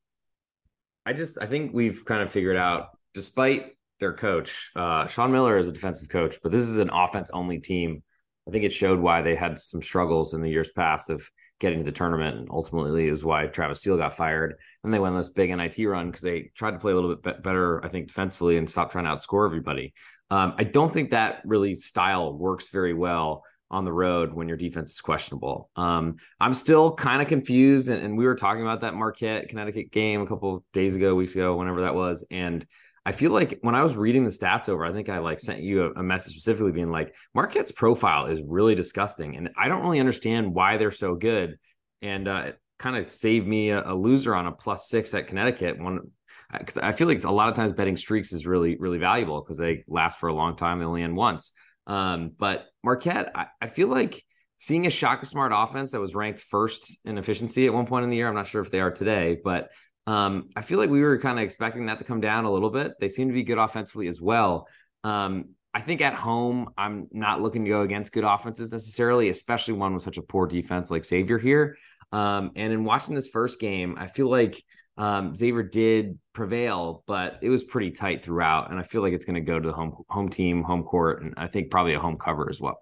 I 1.06 1.14
just 1.14 1.38
I 1.42 1.46
think 1.46 1.74
we've 1.74 2.04
kind 2.06 2.22
of 2.22 2.32
figured 2.32 2.58
out, 2.58 2.90
despite 3.14 3.78
their 4.00 4.14
coach, 4.14 4.72
uh, 4.76 5.08
Sean 5.08 5.32
Miller 5.32 5.58
is 5.58 5.68
a 5.68 5.72
defensive 5.72 6.10
coach, 6.10 6.40
but 6.42 6.52
this 6.52 6.62
is 6.62 6.78
an 6.78 6.90
offense 6.92 7.30
only 7.32 7.60
team. 7.60 8.04
I 8.48 8.52
think 8.52 8.64
it 8.64 8.74
showed 8.74 9.00
why 9.00 9.22
they 9.22 9.36
had 9.36 9.60
some 9.60 9.82
struggles 9.82 10.34
in 10.34 10.42
the 10.42 10.50
years 10.50 10.72
past 10.72 11.10
of 11.10 11.30
getting 11.60 11.80
to 11.80 11.86
the 11.86 11.92
tournament, 11.92 12.38
and 12.38 12.48
ultimately 12.50 13.08
it 13.08 13.12
was 13.12 13.24
why 13.24 13.46
Travis 13.48 13.82
Steele 13.82 13.98
got 13.98 14.16
fired. 14.16 14.56
And 14.84 14.94
they 14.94 15.00
went 15.00 15.16
this 15.16 15.30
big 15.30 15.56
NIT 15.56 15.78
run 15.86 16.10
because 16.10 16.24
they 16.24 16.52
tried 16.56 16.72
to 16.72 16.80
play 16.80 16.94
a 16.94 16.96
little 16.96 17.16
bit 17.16 17.44
better, 17.44 17.84
I 17.84 17.90
think, 17.90 18.08
defensively 18.08 18.58
and 18.58 18.70
stop 18.70 18.92
trying 18.92 19.06
to 19.06 19.12
outscore 19.12 19.46
everybody. 19.46 19.94
Um, 20.32 20.56
I 20.58 20.64
don't 20.64 20.94
think 20.94 21.12
that 21.12 21.42
really 21.44 21.76
style 21.76 22.34
works 22.34 22.70
very 22.70 22.94
well 22.94 23.44
on 23.72 23.86
the 23.86 23.94
road 23.94 24.34
when 24.34 24.48
your 24.48 24.58
defense 24.58 24.92
is 24.92 25.02
questionable. 25.02 25.70
Um, 25.76 26.16
I'm 26.40 26.54
still 26.54 26.94
kind 26.94 27.22
of 27.22 27.28
confused, 27.28 27.90
and, 27.90 28.02
and, 28.02 28.18
we 28.18 28.26
were 28.26 28.36
talking 28.36 28.64
about 28.64 28.82
that 28.82 28.96
Marquette 28.96 29.50
Connecticut 29.50 29.92
game 29.92 30.22
a 30.22 30.28
couple 30.28 30.64
days 30.74 30.96
ago, 30.96 31.14
weeks 31.14 31.36
ago, 31.36 31.56
whenever 31.56 31.82
that 31.82 31.94
was, 31.94 32.26
and 32.32 32.66
I 33.10 33.12
feel 33.12 33.32
like 33.32 33.58
when 33.64 33.74
I 33.74 33.82
was 33.82 33.98
reading 33.98 34.24
the 34.24 34.30
stats 34.30 34.70
over, 34.70 34.86
I 34.86 34.94
think 34.94 35.10
I 35.10 35.18
like 35.18 35.40
sent 35.40 35.62
you 35.62 35.86
a, 35.86 35.94
a, 35.94 36.04
message 36.04 36.34
specifically 36.34 36.72
being 36.72 36.92
like 36.92 37.16
Marquette's 37.34 37.72
profile 37.72 38.28
is 38.28 38.44
really 38.46 38.76
disgusting, 38.76 39.36
and 39.36 39.50
I 39.58 39.68
don't 39.68 39.82
really 39.82 40.00
understand 40.00 40.54
why 40.54 40.78
they're 40.78 40.92
so 40.92 41.16
good. 41.16 41.58
And 42.04 42.28
uh, 42.28 42.44
it 42.50 42.60
kind 42.78 42.96
of 42.96 43.08
saved 43.08 43.48
me 43.48 43.72
a, 43.72 43.82
a, 43.84 43.96
loser 43.96 44.36
on 44.36 44.46
a 44.46 44.52
plus 44.52 44.90
six 44.90 45.12
at 45.16 45.26
Connecticut. 45.26 45.82
One 45.82 46.12
because 46.54 46.78
I 46.78 46.92
feel 46.92 47.08
like 47.08 47.24
a 47.24 47.32
lot 47.32 47.50
of 47.50 47.56
times 47.56 47.72
betting 47.72 47.98
streaks 47.98 48.32
is 48.32 48.46
really 48.46 48.78
really 48.78 49.00
valuable 49.00 49.42
because 49.42 49.58
they 49.58 49.86
last 49.88 50.20
for 50.20 50.30
a 50.30 50.36
long 50.36 50.56
time. 50.56 50.78
They 50.78 50.86
only 50.86 51.02
end 51.02 51.18
once. 51.18 51.52
Um, 51.88 52.34
but 52.38 52.68
Marquette, 52.84 53.32
I, 53.34 53.48
I 53.60 53.68
feel 53.70 53.88
like 53.88 54.24
seeing 54.58 54.86
a 54.86 54.92
Shaka 54.92 55.26
Smart 55.26 55.52
offense 55.56 55.90
that 55.92 56.00
was 56.00 56.14
ranked 56.14 56.42
first 56.42 57.00
in 57.06 57.18
efficiency 57.18 57.66
at 57.66 57.74
one 57.74 57.88
point 57.88 58.04
in 58.04 58.12
the 58.12 58.18
year. 58.18 58.28
I'm 58.28 58.36
not 58.36 58.46
sure 58.46 58.62
if 58.62 58.70
they 58.70 58.82
are 58.82 58.92
today, 58.92 59.40
but 59.44 59.72
um, 60.10 60.50
I 60.56 60.64
feel 60.64 60.80
like 60.80 60.90
we 60.90 61.04
were 61.04 61.20
kind 61.20 61.38
of 61.38 61.46
expecting 61.46 61.86
that 61.86 62.00
to 62.00 62.04
come 62.04 62.20
down 62.20 62.46
a 62.46 62.52
little 62.52 62.72
bit. 62.72 62.94
They 63.00 63.10
seem 63.10 63.28
to 63.28 63.34
be 63.34 63.44
good 63.44 63.60
offensively 63.60 64.08
as 64.08 64.20
well. 64.20 64.68
Um, 65.04 65.50
I 65.72 65.82
think 65.82 66.02
at 66.02 66.16
home, 66.16 66.74
I'm 66.80 67.08
not 67.12 67.44
looking 67.44 67.64
to 67.66 67.70
go 67.70 67.82
against 67.84 68.12
good 68.12 68.24
offenses 68.24 68.72
necessarily, 68.72 69.30
especially 69.30 69.76
one 69.76 69.94
with 69.94 70.02
such 70.02 70.18
a 70.18 70.24
poor 70.24 70.48
defense 70.48 70.90
like 70.90 71.06
Xavier 71.06 71.38
here. 71.38 71.78
Um, 72.12 72.50
and 72.56 72.74
in 72.74 72.86
watching 72.86 73.14
this 73.14 73.28
first 73.28 73.60
game, 73.60 73.98
I 74.00 74.08
feel 74.08 74.28
like 74.32 74.60
um, 74.98 75.36
Xavier 75.36 75.62
did 75.62 76.18
prevail, 76.34 77.04
but 77.06 77.38
it 77.44 77.50
was 77.50 77.64
pretty 77.64 77.92
tight 77.92 78.26
throughout. 78.26 78.72
And 78.72 78.80
I 78.80 78.82
feel 78.82 79.04
like 79.04 79.14
it's 79.14 79.26
going 79.26 79.36
to 79.36 79.42
go 79.42 79.60
to 79.60 79.68
the 79.68 79.76
home 79.76 79.96
home 80.10 80.30
team, 80.30 80.64
home 80.64 80.86
court, 80.86 81.22
and 81.22 81.36
I 81.38 81.46
think 81.46 81.70
probably 81.70 81.94
a 81.94 82.00
home 82.00 82.18
cover 82.18 82.50
as 82.50 82.60
well. 82.60 82.80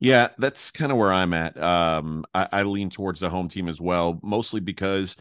Yeah, 0.00 0.30
that's 0.38 0.72
kind 0.72 0.90
of 0.90 0.98
where 0.98 1.12
I'm 1.12 1.34
at. 1.34 1.56
Um, 1.62 2.24
I, 2.34 2.48
I 2.50 2.62
lean 2.64 2.90
towards 2.90 3.20
the 3.20 3.30
home 3.30 3.46
team 3.46 3.68
as 3.68 3.80
well, 3.80 4.18
mostly 4.24 4.58
because 4.58 5.16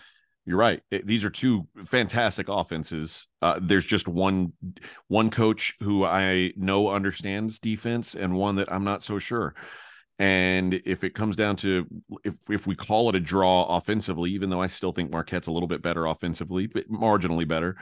you're 0.51 0.59
right. 0.59 0.83
These 0.91 1.23
are 1.23 1.29
two 1.29 1.65
fantastic 1.85 2.49
offenses. 2.49 3.25
Uh, 3.41 3.57
there's 3.61 3.85
just 3.85 4.05
one 4.05 4.51
one 5.07 5.29
coach 5.29 5.77
who 5.79 6.03
I 6.03 6.51
know 6.57 6.89
understands 6.89 7.57
defense, 7.57 8.15
and 8.15 8.35
one 8.35 8.57
that 8.57 8.69
I'm 8.69 8.83
not 8.83 9.01
so 9.01 9.17
sure. 9.17 9.55
And 10.19 10.73
if 10.85 11.05
it 11.05 11.15
comes 11.15 11.37
down 11.37 11.55
to 11.57 11.87
if 12.25 12.35
if 12.49 12.67
we 12.67 12.75
call 12.75 13.07
it 13.07 13.15
a 13.15 13.21
draw 13.21 13.77
offensively, 13.77 14.31
even 14.31 14.49
though 14.49 14.61
I 14.61 14.67
still 14.67 14.91
think 14.91 15.09
Marquette's 15.09 15.47
a 15.47 15.53
little 15.53 15.69
bit 15.69 15.81
better 15.81 16.05
offensively, 16.05 16.67
but 16.67 16.91
marginally 16.91 17.47
better, 17.47 17.77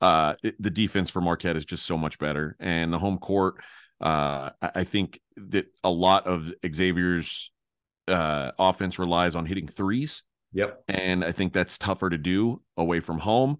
uh, 0.00 0.32
it, 0.42 0.54
the 0.58 0.70
defense 0.70 1.10
for 1.10 1.20
Marquette 1.20 1.58
is 1.58 1.66
just 1.66 1.84
so 1.84 1.98
much 1.98 2.18
better, 2.18 2.56
and 2.58 2.90
the 2.90 2.98
home 2.98 3.18
court. 3.18 3.56
Uh, 4.00 4.48
I 4.62 4.84
think 4.84 5.20
that 5.36 5.66
a 5.84 5.90
lot 5.90 6.26
of 6.26 6.50
Xavier's 6.66 7.52
uh, 8.08 8.52
offense 8.58 8.98
relies 8.98 9.36
on 9.36 9.44
hitting 9.44 9.68
threes 9.68 10.22
Yep. 10.54 10.84
And 10.88 11.24
I 11.24 11.32
think 11.32 11.52
that's 11.52 11.78
tougher 11.78 12.08
to 12.08 12.18
do 12.18 12.62
away 12.76 13.00
from 13.00 13.18
home. 13.18 13.58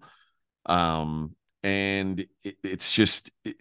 Um, 0.65 1.35
and 1.61 2.25
it, 2.43 2.55
it's 2.63 2.91
just, 2.91 3.31
it, 3.43 3.57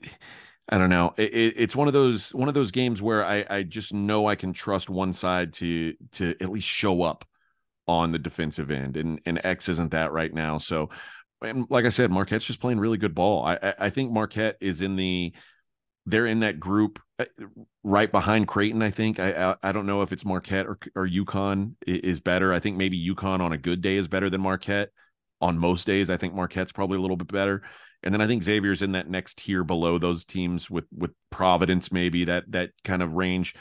I 0.68 0.78
don't 0.78 0.88
know. 0.88 1.12
It, 1.16 1.54
it's 1.56 1.76
one 1.76 1.88
of 1.88 1.92
those 1.92 2.32
one 2.34 2.48
of 2.48 2.54
those 2.54 2.70
games 2.70 3.02
where 3.02 3.24
I, 3.24 3.44
I 3.50 3.62
just 3.64 3.92
know 3.92 4.26
I 4.26 4.34
can 4.34 4.52
trust 4.54 4.88
one 4.88 5.12
side 5.12 5.52
to 5.54 5.94
to 6.12 6.34
at 6.40 6.50
least 6.50 6.68
show 6.68 7.02
up 7.02 7.24
on 7.86 8.12
the 8.12 8.18
defensive 8.18 8.70
end, 8.70 8.96
and 8.96 9.20
and 9.26 9.40
X 9.44 9.68
isn't 9.68 9.90
that 9.90 10.12
right 10.12 10.32
now. 10.32 10.56
So, 10.56 10.88
and 11.42 11.66
like 11.68 11.84
I 11.84 11.90
said, 11.90 12.10
Marquette's 12.10 12.46
just 12.46 12.60
playing 12.60 12.80
really 12.80 12.96
good 12.96 13.14
ball. 13.14 13.44
I 13.44 13.74
I 13.78 13.90
think 13.90 14.10
Marquette 14.10 14.56
is 14.60 14.80
in 14.80 14.96
the 14.96 15.34
they're 16.06 16.26
in 16.26 16.40
that 16.40 16.58
group 16.58 16.98
right 17.82 18.10
behind 18.10 18.48
Creighton. 18.48 18.82
I 18.82 18.90
think 18.90 19.20
I 19.20 19.54
I, 19.62 19.72
don't 19.72 19.86
know 19.86 20.02
if 20.02 20.12
it's 20.12 20.24
Marquette 20.24 20.66
or 20.66 20.78
or 20.94 21.08
UConn 21.08 21.74
is 21.86 22.20
better. 22.20 22.52
I 22.52 22.58
think 22.58 22.76
maybe 22.76 23.14
UConn 23.14 23.40
on 23.40 23.52
a 23.52 23.58
good 23.58 23.80
day 23.80 23.96
is 23.96 24.08
better 24.08 24.30
than 24.30 24.40
Marquette. 24.40 24.90
On 25.40 25.58
most 25.58 25.86
days, 25.86 26.10
I 26.10 26.16
think 26.16 26.34
Marquette's 26.34 26.72
probably 26.72 26.96
a 26.96 27.00
little 27.00 27.16
bit 27.16 27.28
better. 27.28 27.62
And 28.02 28.12
then 28.12 28.20
I 28.20 28.26
think 28.26 28.42
Xavier's 28.42 28.82
in 28.82 28.92
that 28.92 29.10
next 29.10 29.38
tier 29.38 29.64
below 29.64 29.98
those 29.98 30.24
teams 30.24 30.70
with 30.70 30.84
with 30.92 31.12
Providence, 31.30 31.92
maybe 31.92 32.24
that 32.24 32.44
that 32.50 32.70
kind 32.82 33.02
of 33.02 33.12
range. 33.12 33.54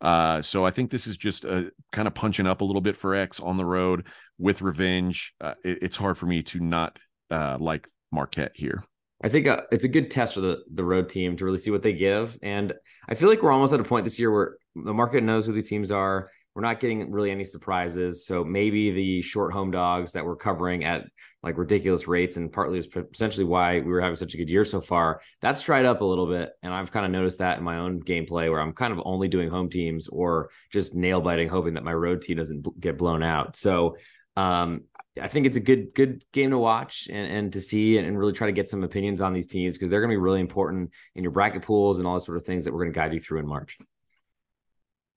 Uh, 0.00 0.42
so 0.42 0.66
I 0.66 0.70
think 0.70 0.90
this 0.90 1.06
is 1.06 1.16
just 1.16 1.44
a 1.44 1.70
kind 1.92 2.06
of 2.06 2.14
punching 2.14 2.46
up 2.46 2.60
a 2.60 2.64
little 2.64 2.82
bit 2.82 2.96
for 2.96 3.14
X 3.14 3.40
on 3.40 3.56
the 3.56 3.64
road 3.64 4.06
with 4.38 4.62
revenge. 4.62 5.34
Uh, 5.40 5.54
it, 5.64 5.78
it's 5.82 5.96
hard 5.96 6.18
for 6.18 6.26
me 6.26 6.42
to 6.42 6.60
not 6.60 6.98
uh, 7.30 7.56
like 7.58 7.88
Marquette 8.12 8.52
here. 8.54 8.84
I 9.24 9.28
think 9.30 9.46
uh, 9.48 9.62
it's 9.72 9.84
a 9.84 9.88
good 9.88 10.10
test 10.10 10.34
for 10.34 10.40
the 10.40 10.62
the 10.74 10.84
road 10.84 11.08
team 11.08 11.34
to 11.38 11.44
really 11.46 11.58
see 11.58 11.70
what 11.70 11.82
they 11.82 11.94
give. 11.94 12.38
And 12.42 12.74
I 13.08 13.14
feel 13.14 13.30
like 13.30 13.42
we're 13.42 13.52
almost 13.52 13.72
at 13.72 13.80
a 13.80 13.84
point 13.84 14.04
this 14.04 14.18
year 14.18 14.30
where 14.30 14.58
the 14.74 14.92
market 14.92 15.24
knows 15.24 15.46
who 15.46 15.52
the 15.52 15.62
teams 15.62 15.90
are. 15.90 16.30
We're 16.54 16.62
not 16.62 16.78
getting 16.78 17.10
really 17.10 17.30
any 17.30 17.42
surprises. 17.42 18.26
So 18.26 18.44
maybe 18.44 18.90
the 18.90 19.22
short 19.22 19.52
home 19.52 19.70
dogs 19.70 20.12
that 20.12 20.24
we're 20.24 20.36
covering 20.36 20.84
at 20.84 21.06
like 21.42 21.56
ridiculous 21.56 22.06
rates, 22.06 22.36
and 22.36 22.52
partly 22.52 22.78
is 22.78 22.86
essentially 23.14 23.44
why 23.44 23.80
we 23.80 23.86
were 23.86 24.00
having 24.02 24.16
such 24.16 24.34
a 24.34 24.36
good 24.36 24.50
year 24.50 24.64
so 24.64 24.82
far. 24.82 25.22
That's 25.40 25.62
dried 25.62 25.86
up 25.86 26.02
a 26.02 26.04
little 26.04 26.26
bit, 26.26 26.50
and 26.62 26.74
I've 26.74 26.92
kind 26.92 27.06
of 27.06 27.12
noticed 27.12 27.38
that 27.38 27.56
in 27.56 27.64
my 27.64 27.78
own 27.78 28.02
gameplay 28.02 28.50
where 28.50 28.60
I'm 28.60 28.74
kind 28.74 28.92
of 28.92 29.00
only 29.06 29.28
doing 29.28 29.48
home 29.48 29.70
teams 29.70 30.06
or 30.06 30.50
just 30.70 30.94
nail 30.94 31.22
biting, 31.22 31.48
hoping 31.48 31.74
that 31.74 31.82
my 31.82 31.94
road 31.94 32.20
team 32.20 32.36
doesn't 32.36 32.78
get 32.78 32.98
blown 32.98 33.22
out. 33.22 33.56
So 33.56 33.96
um, 34.36 34.82
I 35.20 35.28
think 35.28 35.46
it's 35.46 35.56
a 35.56 35.60
good 35.60 35.94
good 35.94 36.24
game 36.32 36.50
to 36.50 36.58
watch 36.58 37.08
and, 37.10 37.30
and 37.30 37.52
to 37.52 37.60
see 37.60 37.98
and 37.98 38.18
really 38.18 38.32
try 38.32 38.48
to 38.48 38.52
get 38.52 38.68
some 38.68 38.82
opinions 38.82 39.20
on 39.20 39.32
these 39.32 39.46
teams 39.46 39.74
because 39.74 39.88
they're 39.88 40.00
going 40.00 40.10
to 40.10 40.14
be 40.14 40.20
really 40.20 40.40
important 40.40 40.90
in 41.14 41.22
your 41.22 41.30
bracket 41.30 41.62
pools 41.62 41.98
and 41.98 42.06
all 42.06 42.14
those 42.14 42.24
sort 42.24 42.36
of 42.36 42.44
things 42.44 42.64
that 42.64 42.72
we're 42.72 42.82
going 42.82 42.92
to 42.92 42.98
guide 42.98 43.14
you 43.14 43.20
through 43.20 43.38
in 43.38 43.46
March. 43.46 43.78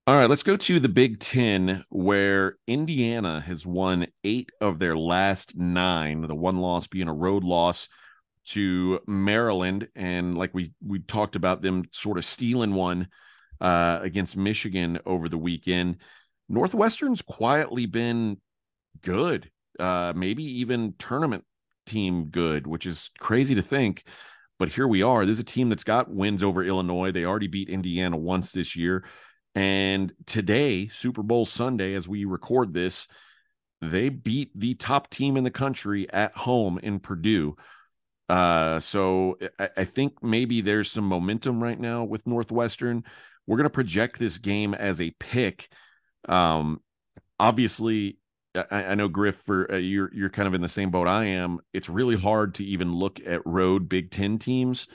All 0.06 0.16
right, 0.16 0.30
let's 0.30 0.44
go 0.44 0.56
to 0.56 0.80
the 0.80 0.88
Big 0.88 1.20
Ten, 1.20 1.84
where 1.90 2.58
Indiana 2.66 3.42
has 3.42 3.68
won 3.68 4.08
eight 4.24 4.52
of 4.62 4.80
their 4.80 4.96
last 4.96 5.58
nine. 5.58 6.22
The 6.22 6.36
one 6.36 6.58
loss 6.58 6.88
being 6.88 7.10
a 7.10 7.14
road 7.14 7.44
loss 7.44 7.90
to 8.46 9.02
Maryland, 9.08 9.90
and 9.96 10.38
like 10.38 10.54
we 10.54 10.72
we 10.86 11.00
talked 11.00 11.36
about 11.36 11.62
them 11.62 11.86
sort 11.92 12.18
of 12.18 12.24
stealing 12.24 12.74
one 12.74 13.08
uh, 13.60 14.00
against 14.02 14.38
Michigan 14.38 15.00
over 15.06 15.28
the 15.28 15.38
weekend. 15.38 15.98
Northwestern's 16.48 17.22
quietly 17.22 17.86
been 17.88 18.40
good 19.02 19.52
uh, 19.80 20.14
maybe 20.16 20.44
even 20.62 20.94
tournament 20.98 21.44
team 21.86 22.26
good, 22.26 22.68
which 22.68 22.86
is 22.86 23.12
crazy 23.20 23.56
to 23.56 23.62
think. 23.62 24.04
But 24.60 24.70
here 24.70 24.88
we 24.88 25.04
are. 25.04 25.26
There's 25.26 25.40
a 25.40 25.44
team 25.44 25.70
that's 25.70 25.84
got 25.84 26.10
wins 26.10 26.42
over 26.44 26.64
Illinois. 26.64 27.12
They 27.12 27.26
already 27.26 27.48
beat 27.48 27.70
Indiana 27.70 28.18
once 28.18 28.52
this 28.52 28.76
year. 28.76 29.06
And 29.56 30.14
today, 30.26 30.88
Super 30.88 31.24
Bowl 31.24 31.46
Sunday, 31.46 31.94
as 31.94 32.08
we 32.08 32.26
record 32.26 32.74
this, 32.74 33.08
they 33.82 34.10
beat 34.10 34.52
the 34.56 34.74
top 34.76 35.10
team 35.10 35.38
in 35.38 35.44
the 35.44 35.52
country 35.52 36.12
at 36.12 36.36
home 36.36 36.80
in 36.82 37.00
Purdue. 37.00 37.56
Uh, 38.30 38.80
so 38.80 39.38
I, 39.60 39.70
I 39.78 39.84
think 39.84 40.22
maybe 40.24 40.62
there's 40.62 40.92
some 40.92 41.06
momentum 41.06 41.62
right 41.62 41.80
now 41.80 42.04
with 42.04 42.28
Northwestern. 42.28 43.04
We're 43.46 43.58
going 43.58 43.66
to 43.66 43.70
project 43.70 44.20
this 44.20 44.40
game 44.40 44.74
as 44.74 45.00
a 45.02 45.12
pick. 45.20 45.70
Um, 46.28 46.82
obviously, 47.40 48.18
I, 48.72 48.84
I 48.86 48.96
know 48.96 49.08
Griff, 49.08 49.36
for 49.36 49.72
uh, 49.72 49.78
you're 49.78 50.12
you're 50.14 50.30
kind 50.30 50.48
of 50.48 50.54
in 50.54 50.62
the 50.62 50.68
same 50.68 50.92
boat 50.92 51.08
I 51.08 51.26
am. 51.26 51.60
It's 51.74 51.90
really 51.90 52.16
hard 52.16 52.56
to 52.56 52.66
even 52.66 52.92
look 52.92 53.20
at 53.26 53.46
road 53.46 53.90
Big 53.90 54.12
Ten 54.12 54.38
teams. 54.40 54.88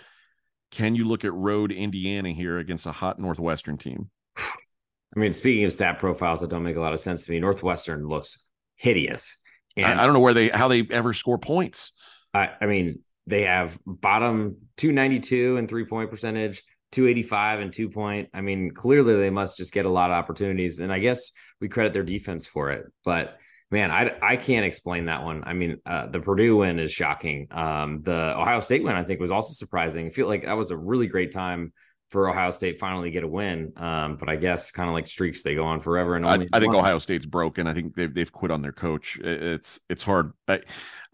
Can 0.70 0.94
you 0.94 1.04
look 1.04 1.24
at 1.24 1.34
road 1.34 1.70
Indiana 1.70 2.30
here 2.30 2.58
against 2.58 2.86
a 2.86 2.92
hot 2.92 3.18
Northwestern 3.18 3.76
team? 3.76 4.10
I 4.38 5.20
mean, 5.20 5.34
speaking 5.34 5.64
of 5.64 5.72
stat 5.72 5.98
profiles 5.98 6.40
that 6.40 6.48
don't 6.48 6.62
make 6.62 6.76
a 6.76 6.80
lot 6.80 6.94
of 6.94 7.00
sense 7.00 7.26
to 7.26 7.30
me, 7.30 7.40
Northwestern 7.40 8.08
looks 8.08 8.42
hideous. 8.76 9.36
And 9.76 10.00
I, 10.00 10.02
I 10.02 10.06
don't 10.06 10.14
know 10.14 10.20
where 10.20 10.34
they 10.34 10.48
how 10.48 10.68
they 10.68 10.86
ever 10.90 11.12
score 11.12 11.38
points. 11.38 11.92
I, 12.34 12.50
I 12.60 12.66
mean, 12.66 13.00
they 13.26 13.42
have 13.42 13.78
bottom 13.86 14.56
292 14.78 15.58
and 15.58 15.68
three 15.68 15.84
point 15.84 16.10
percentage, 16.10 16.62
285 16.92 17.60
and 17.60 17.72
two 17.72 17.88
point. 17.88 18.28
I 18.32 18.40
mean, 18.40 18.72
clearly 18.72 19.16
they 19.16 19.30
must 19.30 19.56
just 19.56 19.72
get 19.72 19.86
a 19.86 19.90
lot 19.90 20.10
of 20.10 20.16
opportunities. 20.16 20.78
And 20.78 20.92
I 20.92 20.98
guess 20.98 21.30
we 21.60 21.68
credit 21.68 21.92
their 21.92 22.02
defense 22.02 22.46
for 22.46 22.70
it. 22.70 22.86
But 23.04 23.36
man, 23.72 23.90
I, 23.90 24.12
I 24.22 24.36
can't 24.36 24.66
explain 24.66 25.04
that 25.04 25.24
one. 25.24 25.42
I 25.44 25.54
mean, 25.54 25.78
uh, 25.86 26.06
the 26.06 26.20
Purdue 26.20 26.58
win 26.58 26.78
is 26.78 26.92
shocking. 26.92 27.48
Um, 27.50 28.02
the 28.02 28.38
Ohio 28.38 28.60
State 28.60 28.84
win, 28.84 28.94
I 28.94 29.02
think, 29.02 29.18
was 29.18 29.30
also 29.30 29.54
surprising. 29.54 30.06
I 30.06 30.08
feel 30.10 30.28
like 30.28 30.44
that 30.44 30.52
was 30.52 30.70
a 30.70 30.76
really 30.76 31.06
great 31.06 31.32
time 31.32 31.72
for 32.10 32.28
Ohio 32.28 32.50
State 32.50 32.78
finally 32.78 33.10
get 33.10 33.24
a 33.24 33.28
win. 33.28 33.72
Um, 33.76 34.16
but 34.18 34.28
I 34.28 34.36
guess 34.36 34.70
kind 34.70 34.90
of 34.90 34.92
like 34.92 35.06
streaks, 35.06 35.42
they 35.42 35.54
go 35.54 35.64
on 35.64 35.80
forever. 35.80 36.14
And 36.14 36.26
I, 36.26 36.46
I, 36.52 36.60
think 36.60 36.74
Ohio 36.74 36.98
State's 36.98 37.24
broken. 37.24 37.66
I 37.66 37.72
think 37.72 37.96
they've 37.96 38.12
they've 38.12 38.30
quit 38.30 38.50
on 38.50 38.60
their 38.60 38.72
coach. 38.72 39.18
It's 39.18 39.80
it's 39.88 40.04
hard. 40.04 40.32
I, 40.46 40.60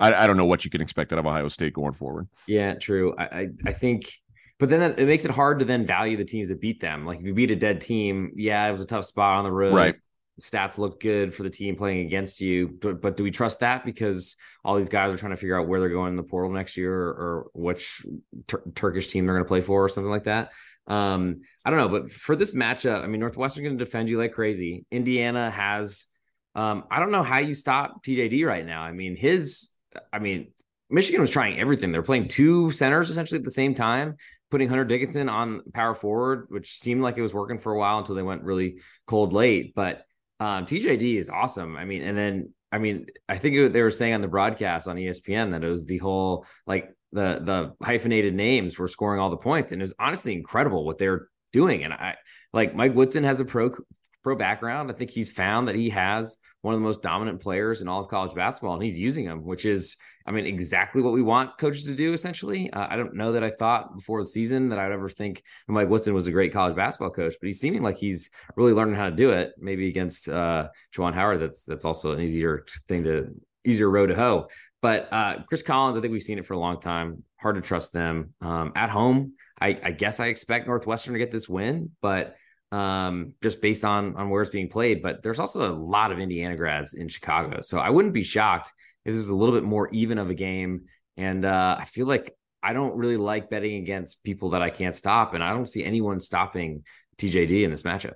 I, 0.00 0.12
I 0.24 0.26
don't 0.26 0.36
know 0.36 0.46
what 0.46 0.64
you 0.64 0.70
can 0.72 0.80
expect 0.80 1.12
out 1.12 1.20
of 1.20 1.26
Ohio 1.26 1.46
State 1.46 1.72
going 1.72 1.92
forward. 1.92 2.26
Yeah, 2.48 2.74
true. 2.74 3.14
I 3.16 3.24
I, 3.24 3.48
I 3.66 3.72
think. 3.72 4.12
But 4.58 4.70
then 4.70 4.82
it 4.82 5.06
makes 5.06 5.24
it 5.24 5.30
hard 5.30 5.60
to 5.60 5.64
then 5.64 5.86
value 5.86 6.16
the 6.16 6.24
teams 6.24 6.48
that 6.48 6.60
beat 6.60 6.80
them. 6.80 7.06
Like 7.06 7.20
if 7.20 7.26
you 7.26 7.32
beat 7.32 7.52
a 7.52 7.56
dead 7.56 7.80
team, 7.80 8.32
yeah, 8.34 8.66
it 8.66 8.72
was 8.72 8.82
a 8.82 8.86
tough 8.86 9.04
spot 9.04 9.38
on 9.38 9.44
the 9.44 9.52
road. 9.52 9.72
Right 9.72 9.94
stats 10.40 10.78
look 10.78 11.00
good 11.00 11.34
for 11.34 11.42
the 11.42 11.50
team 11.50 11.76
playing 11.76 12.06
against 12.06 12.40
you. 12.40 12.68
But, 12.80 13.00
but 13.00 13.16
do 13.16 13.22
we 13.22 13.30
trust 13.30 13.60
that 13.60 13.84
because 13.84 14.36
all 14.64 14.76
these 14.76 14.88
guys 14.88 15.12
are 15.12 15.16
trying 15.16 15.32
to 15.32 15.36
figure 15.36 15.58
out 15.58 15.68
where 15.68 15.80
they're 15.80 15.88
going 15.88 16.10
in 16.10 16.16
the 16.16 16.22
portal 16.22 16.50
next 16.50 16.76
year 16.76 16.92
or, 16.92 17.08
or 17.08 17.50
which 17.54 18.04
tur- 18.46 18.62
Turkish 18.74 19.08
team 19.08 19.26
they're 19.26 19.34
going 19.34 19.44
to 19.44 19.48
play 19.48 19.60
for 19.60 19.84
or 19.84 19.88
something 19.88 20.10
like 20.10 20.24
that? 20.24 20.52
Um, 20.86 21.42
I 21.64 21.70
don't 21.70 21.78
know. 21.78 21.88
But 21.88 22.12
for 22.12 22.34
this 22.36 22.54
matchup, 22.54 23.02
I 23.02 23.06
mean, 23.06 23.20
Northwestern 23.20 23.64
going 23.64 23.78
to 23.78 23.84
defend 23.84 24.10
you 24.10 24.18
like 24.18 24.32
crazy. 24.32 24.86
Indiana 24.90 25.50
has, 25.50 26.06
um, 26.54 26.84
I 26.90 26.98
don't 26.98 27.12
know 27.12 27.22
how 27.22 27.38
you 27.40 27.54
stop 27.54 28.04
TJD 28.04 28.46
right 28.46 28.64
now. 28.64 28.82
I 28.82 28.92
mean, 28.92 29.16
his, 29.16 29.70
I 30.12 30.18
mean, 30.18 30.52
Michigan 30.90 31.20
was 31.20 31.30
trying 31.30 31.58
everything. 31.58 31.92
They're 31.92 32.02
playing 32.02 32.28
two 32.28 32.70
centers 32.70 33.10
essentially 33.10 33.38
at 33.38 33.44
the 33.44 33.50
same 33.50 33.74
time, 33.74 34.16
putting 34.50 34.68
Hunter 34.68 34.84
Dickinson 34.84 35.28
on 35.28 35.62
power 35.74 35.94
forward, 35.94 36.46
which 36.48 36.78
seemed 36.78 37.02
like 37.02 37.18
it 37.18 37.22
was 37.22 37.34
working 37.34 37.58
for 37.58 37.72
a 37.72 37.78
while 37.78 37.98
until 37.98 38.14
they 38.14 38.22
went 38.22 38.42
really 38.42 38.78
cold 39.06 39.34
late. 39.34 39.74
But 39.74 40.04
um, 40.40 40.66
TJD 40.66 41.18
is 41.18 41.30
awesome. 41.30 41.76
I 41.76 41.84
mean, 41.84 42.02
and 42.02 42.16
then 42.16 42.52
I 42.70 42.78
mean, 42.78 43.06
I 43.28 43.38
think 43.38 43.72
they 43.72 43.82
were 43.82 43.90
saying 43.90 44.14
on 44.14 44.20
the 44.20 44.28
broadcast 44.28 44.88
on 44.88 44.96
ESPN 44.96 45.52
that 45.52 45.64
it 45.64 45.68
was 45.68 45.86
the 45.86 45.98
whole 45.98 46.46
like 46.66 46.90
the 47.12 47.40
the 47.42 47.84
hyphenated 47.84 48.34
names 48.34 48.78
were 48.78 48.88
scoring 48.88 49.20
all 49.20 49.30
the 49.30 49.36
points, 49.36 49.72
and 49.72 49.80
it 49.80 49.84
was 49.84 49.94
honestly 49.98 50.34
incredible 50.34 50.84
what 50.84 50.98
they're 50.98 51.28
doing. 51.52 51.84
And 51.84 51.92
I 51.92 52.16
like 52.52 52.74
Mike 52.74 52.94
Woodson 52.94 53.24
has 53.24 53.40
a 53.40 53.44
pro 53.44 53.74
pro 54.22 54.36
background. 54.36 54.90
I 54.90 54.94
think 54.94 55.10
he's 55.10 55.30
found 55.30 55.68
that 55.68 55.74
he 55.74 55.90
has 55.90 56.36
one 56.62 56.74
of 56.74 56.80
the 56.80 56.84
most 56.84 57.02
dominant 57.02 57.40
players 57.40 57.80
in 57.80 57.88
all 57.88 58.02
of 58.02 58.08
college 58.08 58.34
basketball, 58.34 58.74
and 58.74 58.82
he's 58.82 58.98
using 58.98 59.24
them, 59.24 59.44
which 59.44 59.64
is, 59.64 59.96
I 60.28 60.30
mean, 60.30 60.44
exactly 60.44 61.00
what 61.00 61.14
we 61.14 61.22
want 61.22 61.56
coaches 61.56 61.86
to 61.86 61.94
do. 61.94 62.12
Essentially, 62.12 62.70
uh, 62.70 62.86
I 62.90 62.96
don't 62.96 63.14
know 63.14 63.32
that 63.32 63.42
I 63.42 63.48
thought 63.50 63.96
before 63.96 64.22
the 64.22 64.28
season 64.28 64.68
that 64.68 64.78
I'd 64.78 64.92
ever 64.92 65.08
think 65.08 65.42
Mike 65.66 65.88
Woodson 65.88 66.12
was 66.12 66.26
a 66.26 66.32
great 66.32 66.52
college 66.52 66.76
basketball 66.76 67.10
coach, 67.10 67.34
but 67.40 67.46
he's 67.46 67.60
seeming 67.60 67.82
like 67.82 67.96
he's 67.96 68.30
really 68.54 68.74
learning 68.74 68.96
how 68.96 69.06
to 69.08 69.16
do 69.16 69.30
it. 69.30 69.54
Maybe 69.58 69.88
against 69.88 70.28
uh, 70.28 70.68
Juwan 70.94 71.14
Howard, 71.14 71.40
that's 71.40 71.64
that's 71.64 71.86
also 71.86 72.12
an 72.12 72.20
easier 72.20 72.66
thing 72.88 73.04
to 73.04 73.34
easier 73.64 73.88
road 73.88 74.08
to 74.08 74.14
hoe. 74.14 74.48
But 74.82 75.08
uh, 75.10 75.42
Chris 75.48 75.62
Collins, 75.62 75.96
I 75.96 76.00
think 76.02 76.12
we've 76.12 76.22
seen 76.22 76.38
it 76.38 76.46
for 76.46 76.54
a 76.54 76.58
long 76.58 76.78
time. 76.78 77.22
Hard 77.40 77.56
to 77.56 77.62
trust 77.62 77.92
them 77.92 78.34
um, 78.42 78.72
at 78.76 78.90
home. 78.90 79.32
I, 79.60 79.78
I 79.82 79.90
guess 79.92 80.20
I 80.20 80.26
expect 80.26 80.66
Northwestern 80.66 81.14
to 81.14 81.18
get 81.18 81.30
this 81.30 81.48
win, 81.48 81.90
but 82.02 82.36
um, 82.70 83.34
just 83.42 83.62
based 83.62 83.84
on 83.84 84.14
on 84.16 84.28
where 84.28 84.42
it's 84.42 84.50
being 84.50 84.68
played. 84.68 85.02
But 85.02 85.22
there's 85.22 85.38
also 85.38 85.70
a 85.70 85.72
lot 85.72 86.12
of 86.12 86.18
Indiana 86.18 86.54
grads 86.54 86.92
in 86.92 87.08
Chicago, 87.08 87.62
so 87.62 87.78
I 87.78 87.88
wouldn't 87.88 88.14
be 88.14 88.22
shocked 88.22 88.72
this 89.08 89.16
is 89.16 89.30
a 89.30 89.34
little 89.34 89.54
bit 89.54 89.64
more 89.64 89.88
even 89.90 90.18
of 90.18 90.28
a 90.28 90.34
game. 90.34 90.82
And 91.16 91.44
uh, 91.44 91.76
I 91.78 91.84
feel 91.86 92.06
like 92.06 92.36
I 92.62 92.72
don't 92.72 92.96
really 92.96 93.16
like 93.16 93.48
betting 93.48 93.76
against 93.76 94.22
people 94.22 94.50
that 94.50 94.62
I 94.62 94.70
can't 94.70 94.94
stop, 94.94 95.34
and 95.34 95.42
I 95.42 95.50
don't 95.50 95.68
see 95.68 95.84
anyone 95.84 96.20
stopping 96.20 96.84
TJD 97.16 97.64
in 97.64 97.70
this 97.70 97.82
matchup. 97.82 98.14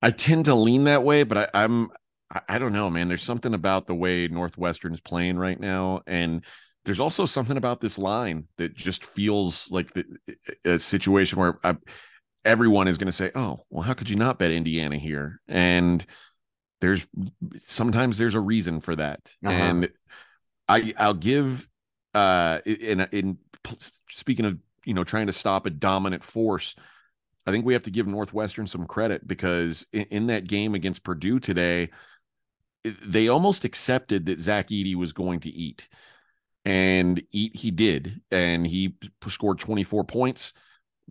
I 0.00 0.10
tend 0.10 0.46
to 0.46 0.54
lean 0.54 0.84
that 0.84 1.02
way, 1.04 1.24
but 1.24 1.38
I, 1.38 1.64
I'm 1.64 1.90
I 2.48 2.58
don't 2.58 2.72
know, 2.72 2.90
man. 2.90 3.08
There's 3.08 3.22
something 3.22 3.54
about 3.54 3.86
the 3.86 3.94
way 3.94 4.28
Northwestern's 4.28 5.00
playing 5.00 5.38
right 5.38 5.58
now, 5.58 6.02
and 6.06 6.44
there's 6.84 7.00
also 7.00 7.26
something 7.26 7.56
about 7.56 7.80
this 7.80 7.98
line 7.98 8.44
that 8.56 8.74
just 8.74 9.04
feels 9.04 9.70
like 9.70 9.92
the, 9.92 10.04
a 10.64 10.78
situation 10.78 11.38
where 11.38 11.58
I, 11.64 11.76
everyone 12.44 12.88
is 12.88 12.98
going 12.98 13.06
to 13.06 13.12
say, 13.12 13.30
"Oh, 13.34 13.60
well, 13.70 13.82
how 13.82 13.94
could 13.94 14.10
you 14.10 14.16
not 14.16 14.38
bet 14.38 14.50
Indiana 14.50 14.96
here?" 14.96 15.40
And 15.48 16.04
there's 16.80 17.06
sometimes 17.58 18.18
there's 18.18 18.34
a 18.34 18.40
reason 18.40 18.80
for 18.80 18.96
that, 18.96 19.34
uh-huh. 19.44 19.52
and 19.52 19.90
I 20.68 20.94
I'll 20.96 21.14
give 21.14 21.68
uh 22.14 22.60
in 22.64 23.00
in 23.12 23.38
speaking 24.08 24.44
of 24.44 24.58
you 24.84 24.94
know 24.94 25.04
trying 25.04 25.26
to 25.26 25.32
stop 25.32 25.66
a 25.66 25.70
dominant 25.70 26.24
force. 26.24 26.74
I 27.46 27.50
think 27.50 27.64
we 27.64 27.72
have 27.72 27.84
to 27.84 27.90
give 27.90 28.06
Northwestern 28.06 28.66
some 28.66 28.86
credit 28.86 29.26
because 29.26 29.86
in, 29.92 30.04
in 30.10 30.26
that 30.26 30.46
game 30.46 30.74
against 30.74 31.02
Purdue 31.02 31.38
today, 31.38 31.90
they 32.84 33.28
almost 33.28 33.64
accepted 33.64 34.26
that 34.26 34.40
Zach 34.40 34.68
Edey 34.68 34.94
was 34.94 35.12
going 35.12 35.40
to 35.40 35.50
eat, 35.50 35.88
and 36.64 37.22
eat 37.32 37.56
he 37.56 37.70
did, 37.70 38.20
and 38.30 38.66
he 38.66 38.94
scored 39.26 39.58
24 39.58 40.04
points 40.04 40.52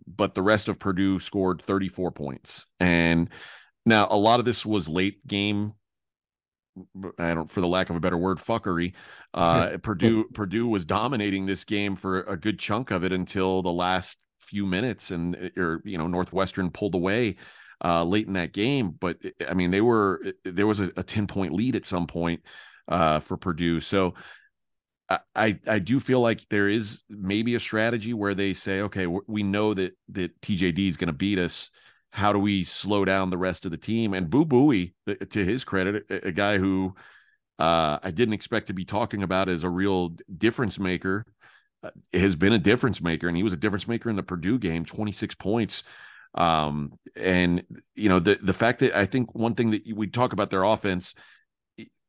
but 0.06 0.34
the 0.34 0.42
rest 0.42 0.68
of 0.68 0.78
Purdue 0.78 1.18
scored 1.18 1.60
34 1.60 2.10
points. 2.12 2.66
And 2.80 3.30
now 3.88 4.06
a 4.10 4.16
lot 4.16 4.38
of 4.38 4.44
this 4.44 4.64
was 4.64 4.88
late 4.88 5.26
game. 5.26 5.72
I 7.18 7.34
don't, 7.34 7.50
for 7.50 7.60
the 7.60 7.66
lack 7.66 7.90
of 7.90 7.96
a 7.96 8.00
better 8.00 8.16
word, 8.16 8.38
fuckery. 8.38 8.92
Uh, 9.34 9.76
Purdue 9.82 10.24
Purdue 10.32 10.66
was 10.66 10.86
dominating 10.86 11.44
this 11.44 11.64
game 11.64 11.96
for 11.96 12.22
a 12.22 12.36
good 12.36 12.58
chunk 12.58 12.90
of 12.90 13.04
it 13.04 13.12
until 13.12 13.62
the 13.62 13.70
last 13.70 14.16
few 14.40 14.64
minutes, 14.64 15.10
and 15.10 15.52
or 15.56 15.82
you 15.84 15.98
know 15.98 16.06
Northwestern 16.06 16.70
pulled 16.70 16.94
away 16.94 17.36
uh, 17.84 18.02
late 18.04 18.26
in 18.26 18.32
that 18.32 18.54
game. 18.54 18.90
But 18.98 19.18
I 19.46 19.52
mean, 19.52 19.70
they 19.70 19.82
were 19.82 20.24
there 20.44 20.66
was 20.66 20.80
a, 20.80 20.90
a 20.96 21.02
ten 21.02 21.26
point 21.26 21.52
lead 21.52 21.76
at 21.76 21.84
some 21.84 22.06
point 22.06 22.40
uh, 22.88 23.20
for 23.20 23.36
Purdue. 23.36 23.80
So 23.80 24.14
I 25.34 25.58
I 25.66 25.78
do 25.78 26.00
feel 26.00 26.20
like 26.20 26.46
there 26.50 26.68
is 26.68 27.02
maybe 27.08 27.54
a 27.54 27.60
strategy 27.60 28.12
where 28.12 28.34
they 28.34 28.54
say, 28.54 28.82
okay, 28.82 29.06
we 29.06 29.42
know 29.42 29.74
that 29.74 29.96
that 30.10 30.38
TJD 30.40 30.88
is 30.88 30.96
going 30.96 31.08
to 31.08 31.12
beat 31.12 31.38
us. 31.38 31.70
How 32.18 32.32
do 32.32 32.38
we 32.38 32.64
slow 32.64 33.04
down 33.04 33.30
the 33.30 33.38
rest 33.38 33.64
of 33.64 33.70
the 33.70 33.76
team? 33.76 34.12
And 34.12 34.28
Boo 34.28 34.42
uh, 35.06 35.14
to 35.30 35.44
his 35.44 35.64
credit, 35.64 36.04
a, 36.10 36.32
guy 36.32 36.58
who 36.58 36.94
uh, 37.58 37.98
I 38.02 38.10
didn't 38.10 38.34
expect 38.34 38.66
to 38.66 38.72
be 38.72 38.84
talking 38.84 39.22
about 39.22 39.48
as 39.48 39.62
a 39.62 39.70
real 39.70 40.16
difference 40.36 40.80
maker, 40.80 41.24
uh, 41.82 41.90
has 42.12 42.34
been 42.34 42.52
a 42.52 42.58
difference 42.58 43.00
maker, 43.00 43.28
and 43.28 43.36
he 43.36 43.44
was 43.44 43.52
a 43.52 43.56
difference 43.56 43.86
maker 43.86 44.10
in 44.10 44.16
the 44.16 44.24
Purdue 44.24 44.58
game, 44.58 44.84
twenty 44.84 45.12
six 45.12 45.34
points. 45.34 45.84
Um, 46.34 46.98
and 47.14 47.62
you 47.94 48.08
know 48.08 48.18
the 48.18 48.38
the 48.42 48.52
fact 48.52 48.80
that 48.80 48.96
I 48.96 49.06
think 49.06 49.34
one 49.34 49.54
thing 49.54 49.70
that 49.70 49.82
we 49.94 50.08
talk 50.08 50.32
about 50.32 50.50
their 50.50 50.64
offense 50.64 51.14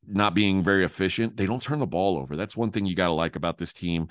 not 0.08 0.34
being 0.34 0.63
very 0.63 0.84
efficient. 0.84 1.38
They 1.38 1.45
don't 1.45 1.62
turn 1.62 1.80
the 1.80 1.86
ball 1.86 2.17
over. 2.17 2.36
That's 2.36 2.58
one 2.58 2.72
thing 2.72 2.88
you 2.88 2.95
got 2.95 3.08
to 3.08 3.13
like 3.13 3.36
about 3.36 3.60
this 3.60 3.74
team. 3.74 4.08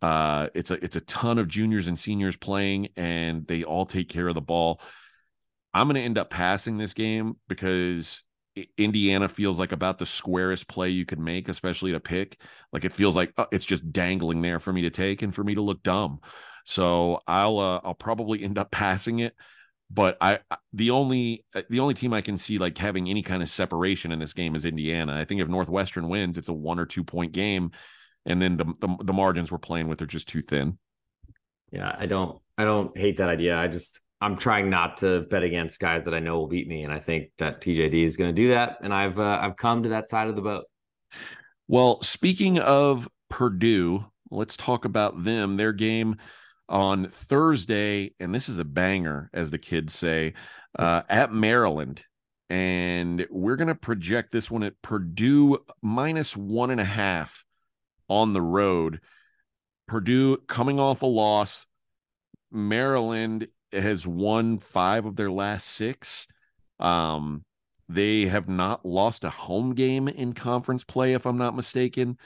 Uh, 0.00 0.48
it's 0.54 0.70
a 0.70 0.82
it's 0.82 0.96
a 0.96 1.00
ton 1.02 1.38
of 1.38 1.46
juniors 1.46 1.88
and 1.88 1.98
seniors 1.98 2.36
playing, 2.36 2.88
and 2.96 3.46
they 3.46 3.62
all 3.62 3.86
take 3.86 4.08
care 4.08 4.28
of 4.28 4.34
the 4.34 4.40
ball. 4.40 4.80
I'm 5.74 5.86
going 5.86 5.96
to 5.96 6.02
end 6.02 6.18
up 6.18 6.30
passing 6.30 6.76
this 6.76 6.94
game 6.94 7.36
because 7.48 8.22
Indiana 8.76 9.28
feels 9.28 9.58
like 9.58 9.72
about 9.72 9.98
the 9.98 10.06
squarest 10.06 10.68
play 10.68 10.90
you 10.90 11.06
could 11.06 11.18
make, 11.18 11.48
especially 11.48 11.92
to 11.92 12.00
pick. 12.00 12.40
Like 12.72 12.84
it 12.84 12.92
feels 12.92 13.16
like 13.16 13.32
oh, 13.38 13.46
it's 13.50 13.66
just 13.66 13.92
dangling 13.92 14.42
there 14.42 14.60
for 14.60 14.72
me 14.72 14.82
to 14.82 14.90
take 14.90 15.22
and 15.22 15.34
for 15.34 15.42
me 15.42 15.54
to 15.54 15.62
look 15.62 15.82
dumb. 15.82 16.20
So 16.64 17.20
I'll 17.26 17.58
uh, 17.58 17.80
I'll 17.84 17.94
probably 17.94 18.42
end 18.42 18.58
up 18.58 18.70
passing 18.72 19.20
it 19.20 19.34
but 19.92 20.16
I 20.20 20.40
the 20.72 20.90
only 20.90 21.44
the 21.68 21.80
only 21.80 21.94
team 21.94 22.14
I 22.14 22.22
can 22.22 22.36
see 22.36 22.58
like 22.58 22.78
having 22.78 23.08
any 23.08 23.22
kind 23.22 23.42
of 23.42 23.48
separation 23.48 24.10
in 24.10 24.18
this 24.18 24.32
game 24.32 24.54
is 24.54 24.64
Indiana. 24.64 25.14
I 25.14 25.24
think 25.24 25.40
if 25.40 25.48
Northwestern 25.48 26.08
wins, 26.08 26.38
it's 26.38 26.48
a 26.48 26.54
one 26.54 26.78
or 26.78 26.86
two 26.86 27.04
point 27.04 27.32
game, 27.32 27.72
and 28.24 28.40
then 28.40 28.56
the 28.56 28.64
the, 28.80 28.96
the 29.04 29.12
margins 29.12 29.52
we're 29.52 29.58
playing 29.58 29.88
with 29.88 30.00
are 30.00 30.06
just 30.06 30.28
too 30.28 30.40
thin. 30.40 30.78
Yeah, 31.70 31.94
I 31.98 32.06
don't 32.06 32.40
I 32.56 32.64
don't 32.64 32.96
hate 32.96 33.18
that 33.18 33.28
idea. 33.28 33.56
I 33.56 33.68
just 33.68 34.00
I'm 34.22 34.36
trying 34.36 34.70
not 34.70 34.98
to 34.98 35.22
bet 35.22 35.42
against 35.42 35.80
guys 35.80 36.04
that 36.04 36.14
I 36.14 36.20
know 36.20 36.38
will 36.38 36.46
beat 36.46 36.68
me, 36.68 36.84
and 36.84 36.92
I 36.92 37.00
think 37.00 37.30
that 37.38 37.60
TJD 37.60 38.04
is 38.04 38.16
going 38.16 38.32
to 38.32 38.42
do 38.42 38.50
that, 38.50 38.78
and 38.80 38.94
I've 38.94 39.18
uh, 39.18 39.40
I've 39.42 39.56
come 39.56 39.82
to 39.82 39.88
that 39.88 40.08
side 40.08 40.28
of 40.28 40.36
the 40.36 40.42
boat. 40.42 40.64
Well, 41.66 42.00
speaking 42.02 42.60
of 42.60 43.08
Purdue, 43.28 44.04
let's 44.30 44.56
talk 44.56 44.84
about 44.84 45.24
them. 45.24 45.56
Their 45.56 45.72
game 45.72 46.18
on 46.68 47.08
Thursday, 47.08 48.14
and 48.20 48.32
this 48.32 48.48
is 48.48 48.60
a 48.60 48.64
banger, 48.64 49.28
as 49.34 49.50
the 49.50 49.58
kids 49.58 49.92
say, 49.92 50.34
uh, 50.78 51.02
at 51.08 51.32
Maryland. 51.32 52.04
And 52.48 53.26
we're 53.28 53.56
going 53.56 53.68
to 53.68 53.74
project 53.74 54.30
this 54.30 54.50
one 54.50 54.62
at 54.62 54.80
Purdue 54.82 55.58
minus 55.82 56.36
one 56.36 56.70
and 56.70 56.80
a 56.80 56.84
half 56.84 57.44
on 58.08 58.34
the 58.34 58.42
road. 58.42 59.00
Purdue 59.88 60.36
coming 60.46 60.78
off 60.78 61.02
a 61.02 61.06
loss. 61.06 61.66
Maryland 62.52 63.48
has 63.72 64.06
won 64.06 64.58
five 64.58 65.06
of 65.06 65.16
their 65.16 65.30
last 65.30 65.68
six. 65.68 66.26
Um, 66.78 67.44
they 67.88 68.26
have 68.26 68.48
not 68.48 68.84
lost 68.84 69.24
a 69.24 69.30
home 69.30 69.74
game 69.74 70.08
in 70.08 70.32
conference 70.32 70.84
play, 70.84 71.14
if 71.14 71.26
I'm 71.26 71.38
not 71.38 71.56
mistaken. 71.56 72.18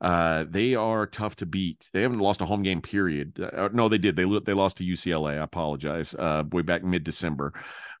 Uh, 0.00 0.44
they 0.48 0.74
are 0.74 1.06
tough 1.06 1.36
to 1.36 1.46
beat. 1.46 1.88
They 1.92 2.02
haven't 2.02 2.18
lost 2.18 2.40
a 2.40 2.44
home 2.44 2.64
game, 2.64 2.82
period. 2.82 3.38
Uh, 3.40 3.68
no, 3.72 3.88
they 3.88 3.98
did. 3.98 4.16
They 4.16 4.24
they 4.44 4.52
lost 4.52 4.78
to 4.78 4.84
UCLA. 4.84 5.38
I 5.38 5.44
apologize. 5.44 6.12
Uh, 6.14 6.42
way 6.50 6.62
back 6.62 6.82
mid 6.82 7.04
December. 7.04 7.52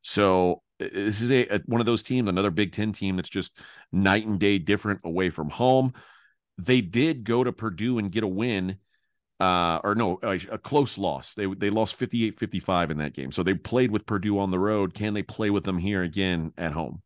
So 0.02 0.62
this 0.80 1.20
is 1.20 1.30
a, 1.30 1.46
a, 1.46 1.60
one 1.66 1.80
of 1.80 1.86
those 1.86 2.02
teams, 2.02 2.28
another 2.28 2.50
Big 2.50 2.72
Ten 2.72 2.90
team 2.90 3.16
that's 3.16 3.28
just 3.28 3.56
night 3.92 4.26
and 4.26 4.40
day 4.40 4.58
different 4.58 5.00
away 5.04 5.30
from 5.30 5.48
home. 5.48 5.92
They 6.58 6.80
did 6.80 7.22
go 7.22 7.44
to 7.44 7.52
Purdue 7.52 7.98
and 7.98 8.10
get 8.10 8.24
a 8.24 8.28
win. 8.28 8.78
Uh, 9.40 9.80
or 9.82 9.94
no, 9.94 10.20
a, 10.22 10.38
a 10.52 10.58
close 10.58 10.98
loss. 10.98 11.34
They 11.34 11.46
they 11.46 11.68
lost 11.68 11.98
58-55 11.98 12.90
in 12.90 12.98
that 12.98 13.12
game. 13.12 13.32
So 13.32 13.42
they 13.42 13.54
played 13.54 13.90
with 13.90 14.06
Purdue 14.06 14.38
on 14.38 14.50
the 14.50 14.58
road. 14.58 14.94
Can 14.94 15.14
they 15.14 15.22
play 15.22 15.50
with 15.50 15.64
them 15.64 15.78
here 15.78 16.02
again 16.02 16.52
at 16.56 16.72
home? 16.72 17.02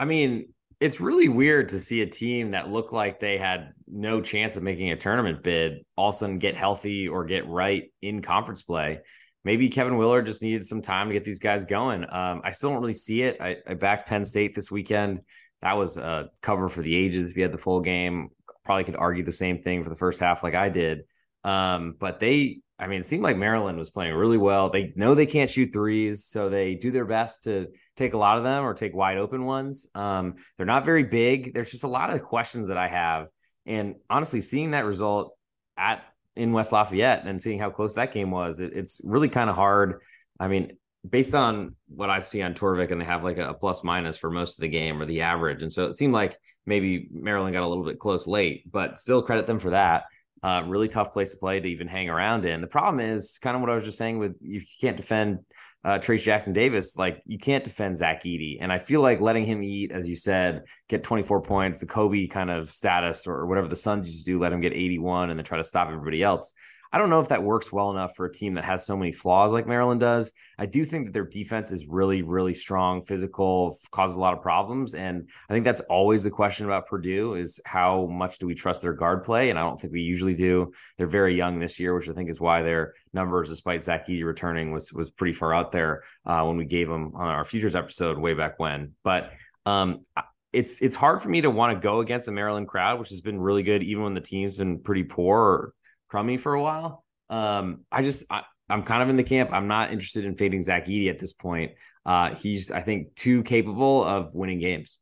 I 0.00 0.04
mean, 0.04 0.52
it's 0.80 1.00
really 1.00 1.28
weird 1.28 1.70
to 1.70 1.80
see 1.80 2.02
a 2.02 2.06
team 2.06 2.50
that 2.50 2.70
looked 2.70 2.92
like 2.92 3.18
they 3.18 3.38
had 3.38 3.72
no 3.86 4.20
chance 4.20 4.56
of 4.56 4.62
making 4.62 4.90
a 4.90 4.96
tournament 4.96 5.42
bid 5.42 5.84
all 5.96 6.10
of 6.10 6.14
a 6.14 6.18
sudden 6.18 6.38
get 6.38 6.54
healthy 6.54 7.08
or 7.08 7.24
get 7.24 7.48
right 7.48 7.84
in 8.02 8.20
conference 8.20 8.62
play. 8.62 9.00
Maybe 9.44 9.68
Kevin 9.68 9.96
Willard 9.96 10.26
just 10.26 10.42
needed 10.42 10.66
some 10.66 10.82
time 10.82 11.08
to 11.08 11.14
get 11.14 11.24
these 11.24 11.38
guys 11.38 11.64
going. 11.64 12.02
Um, 12.02 12.42
I 12.44 12.50
still 12.50 12.70
don't 12.70 12.80
really 12.80 12.92
see 12.92 13.22
it. 13.22 13.40
I, 13.40 13.56
I, 13.66 13.74
backed 13.74 14.08
Penn 14.08 14.24
State 14.24 14.56
this 14.56 14.72
weekend. 14.72 15.20
That 15.62 15.78
was 15.78 15.96
a 15.96 16.30
cover 16.42 16.68
for 16.68 16.82
the 16.82 16.94
ages. 16.94 17.32
We 17.34 17.42
had 17.42 17.52
the 17.52 17.58
full 17.58 17.80
game. 17.80 18.30
Probably 18.66 18.84
could 18.84 18.96
argue 18.96 19.24
the 19.24 19.32
same 19.32 19.58
thing 19.58 19.82
for 19.84 19.90
the 19.90 19.96
first 19.96 20.20
half, 20.20 20.42
like 20.42 20.54
I 20.54 20.68
did. 20.68 21.04
Um, 21.44 21.94
but 21.98 22.18
they, 22.18 22.58
I 22.78 22.88
mean, 22.88 23.00
it 23.00 23.04
seemed 23.04 23.22
like 23.22 23.36
Maryland 23.36 23.78
was 23.78 23.88
playing 23.88 24.14
really 24.14 24.36
well. 24.36 24.68
They 24.68 24.92
know 24.96 25.14
they 25.14 25.24
can't 25.24 25.48
shoot 25.48 25.72
threes, 25.72 26.24
so 26.24 26.50
they 26.50 26.74
do 26.74 26.90
their 26.90 27.04
best 27.04 27.44
to 27.44 27.68
take 27.96 28.14
a 28.14 28.18
lot 28.18 28.36
of 28.36 28.44
them 28.44 28.64
or 28.64 28.74
take 28.74 28.94
wide 28.94 29.18
open 29.18 29.44
ones. 29.44 29.86
Um, 29.94 30.34
they're 30.56 30.66
not 30.66 30.84
very 30.84 31.04
big. 31.04 31.54
There's 31.54 31.70
just 31.70 31.84
a 31.84 31.88
lot 31.88 32.12
of 32.12 32.22
questions 32.24 32.68
that 32.68 32.76
I 32.76 32.88
have. 32.88 33.28
And 33.64 33.94
honestly, 34.10 34.40
seeing 34.40 34.72
that 34.72 34.84
result 34.84 35.36
at 35.76 36.02
in 36.34 36.52
West 36.52 36.72
Lafayette 36.72 37.24
and 37.24 37.40
seeing 37.40 37.58
how 37.58 37.70
close 37.70 37.94
that 37.94 38.12
game 38.12 38.30
was, 38.32 38.60
it, 38.60 38.72
it's 38.74 39.00
really 39.04 39.28
kind 39.28 39.48
of 39.48 39.56
hard. 39.56 40.02
I 40.38 40.48
mean, 40.48 40.76
based 41.08 41.34
on 41.34 41.76
what 41.88 42.10
I 42.10 42.18
see 42.18 42.42
on 42.42 42.54
Torvik, 42.54 42.90
and 42.90 43.00
they 43.00 43.04
have 43.04 43.24
like 43.24 43.38
a 43.38 43.54
plus 43.54 43.84
minus 43.84 44.16
for 44.16 44.30
most 44.30 44.58
of 44.58 44.62
the 44.62 44.68
game 44.68 45.00
or 45.00 45.06
the 45.06 45.22
average. 45.22 45.62
And 45.62 45.72
so 45.72 45.86
it 45.86 45.94
seemed 45.94 46.12
like 46.12 46.36
maybe 46.66 47.08
Maryland 47.12 47.54
got 47.54 47.62
a 47.62 47.68
little 47.68 47.84
bit 47.84 47.98
close 47.98 48.26
late, 48.26 48.70
but 48.70 48.98
still 48.98 49.22
credit 49.22 49.46
them 49.46 49.58
for 49.58 49.70
that. 49.70 50.04
Uh, 50.42 50.62
really 50.66 50.88
tough 50.88 51.12
place 51.12 51.30
to 51.30 51.38
play 51.38 51.58
to 51.58 51.68
even 51.68 51.88
hang 51.88 52.08
around 52.08 52.44
in. 52.44 52.60
The 52.60 52.66
problem 52.66 53.00
is 53.00 53.38
kind 53.38 53.56
of 53.56 53.62
what 53.62 53.70
I 53.70 53.74
was 53.74 53.84
just 53.84 53.98
saying 53.98 54.18
with 54.18 54.36
you 54.40 54.62
can't 54.80 54.96
defend 54.96 55.38
uh, 55.86 55.98
Trayce 55.98 56.22
Jackson 56.22 56.52
Davis, 56.52 56.96
like 56.96 57.22
you 57.26 57.38
can't 57.38 57.62
defend 57.62 57.96
Zach 57.96 58.24
Edey. 58.24 58.58
And 58.60 58.72
I 58.72 58.78
feel 58.78 59.00
like 59.00 59.20
letting 59.20 59.46
him 59.46 59.62
eat, 59.62 59.92
as 59.92 60.06
you 60.06 60.16
said, 60.16 60.64
get 60.88 61.04
24 61.04 61.42
points, 61.42 61.78
the 61.78 61.86
Kobe 61.86 62.26
kind 62.26 62.50
of 62.50 62.70
status 62.70 63.26
or 63.26 63.46
whatever 63.46 63.68
the 63.68 63.76
Suns 63.76 64.06
used 64.08 64.26
to 64.26 64.32
do, 64.32 64.40
let 64.40 64.52
him 64.52 64.60
get 64.60 64.72
81 64.72 65.30
and 65.30 65.38
then 65.38 65.44
try 65.44 65.58
to 65.58 65.64
stop 65.64 65.86
everybody 65.86 66.24
else. 66.24 66.52
I 66.96 66.98
don't 66.98 67.10
know 67.10 67.20
if 67.20 67.28
that 67.28 67.42
works 67.42 67.70
well 67.70 67.90
enough 67.90 68.16
for 68.16 68.24
a 68.24 68.32
team 68.32 68.54
that 68.54 68.64
has 68.64 68.86
so 68.86 68.96
many 68.96 69.12
flaws 69.12 69.52
like 69.52 69.66
Maryland 69.66 70.00
does. 70.00 70.32
I 70.58 70.64
do 70.64 70.82
think 70.82 71.04
that 71.04 71.12
their 71.12 71.26
defense 71.26 71.70
is 71.70 71.88
really, 71.88 72.22
really 72.22 72.54
strong, 72.54 73.02
physical, 73.02 73.78
causes 73.90 74.16
a 74.16 74.18
lot 74.18 74.32
of 74.32 74.40
problems. 74.40 74.94
And 74.94 75.28
I 75.50 75.52
think 75.52 75.66
that's 75.66 75.82
always 75.90 76.24
the 76.24 76.30
question 76.30 76.64
about 76.64 76.86
Purdue 76.86 77.34
is 77.34 77.60
how 77.66 78.06
much 78.06 78.38
do 78.38 78.46
we 78.46 78.54
trust 78.54 78.80
their 78.80 78.94
guard 78.94 79.24
play? 79.24 79.50
And 79.50 79.58
I 79.58 79.62
don't 79.62 79.78
think 79.78 79.92
we 79.92 80.00
usually 80.00 80.32
do. 80.32 80.72
They're 80.96 81.06
very 81.06 81.36
young 81.36 81.58
this 81.58 81.78
year, 81.78 81.94
which 81.94 82.08
I 82.08 82.14
think 82.14 82.30
is 82.30 82.40
why 82.40 82.62
their 82.62 82.94
numbers, 83.12 83.50
despite 83.50 83.82
Zach 83.82 84.08
Edey 84.08 84.24
returning, 84.24 84.72
was 84.72 84.90
was 84.90 85.10
pretty 85.10 85.34
far 85.34 85.52
out 85.52 85.72
there 85.72 86.02
uh, 86.24 86.44
when 86.44 86.56
we 86.56 86.64
gave 86.64 86.88
them 86.88 87.12
on 87.14 87.28
our 87.28 87.44
futures 87.44 87.76
episode 87.76 88.16
way 88.16 88.32
back 88.32 88.58
when. 88.58 88.94
But 89.04 89.32
um, 89.66 90.06
it's 90.54 90.80
it's 90.80 90.96
hard 90.96 91.20
for 91.20 91.28
me 91.28 91.42
to 91.42 91.50
want 91.50 91.76
to 91.76 91.78
go 91.78 92.00
against 92.00 92.24
the 92.24 92.32
Maryland 92.32 92.68
crowd, 92.68 92.98
which 92.98 93.10
has 93.10 93.20
been 93.20 93.38
really 93.38 93.62
good, 93.62 93.82
even 93.82 94.02
when 94.02 94.14
the 94.14 94.22
team's 94.22 94.56
been 94.56 94.78
pretty 94.78 95.04
poor 95.04 95.74
crummy 96.08 96.36
for 96.36 96.54
a 96.54 96.62
while. 96.62 97.04
Um, 97.30 97.84
I 97.90 98.02
just 98.02 98.24
I, 98.30 98.42
am 98.70 98.82
kind 98.82 99.02
of 99.02 99.08
in 99.08 99.16
the 99.16 99.24
camp. 99.24 99.50
I'm 99.52 99.68
not 99.68 99.92
interested 99.92 100.24
in 100.24 100.36
fading 100.36 100.62
Zach 100.62 100.86
Edey 100.86 101.10
at 101.10 101.18
this 101.18 101.32
point. 101.32 101.72
Uh, 102.04 102.34
he's 102.34 102.70
I 102.70 102.82
think 102.82 103.14
too 103.14 103.42
capable 103.42 104.04
of 104.04 104.34
winning 104.34 104.60
games. 104.60 104.98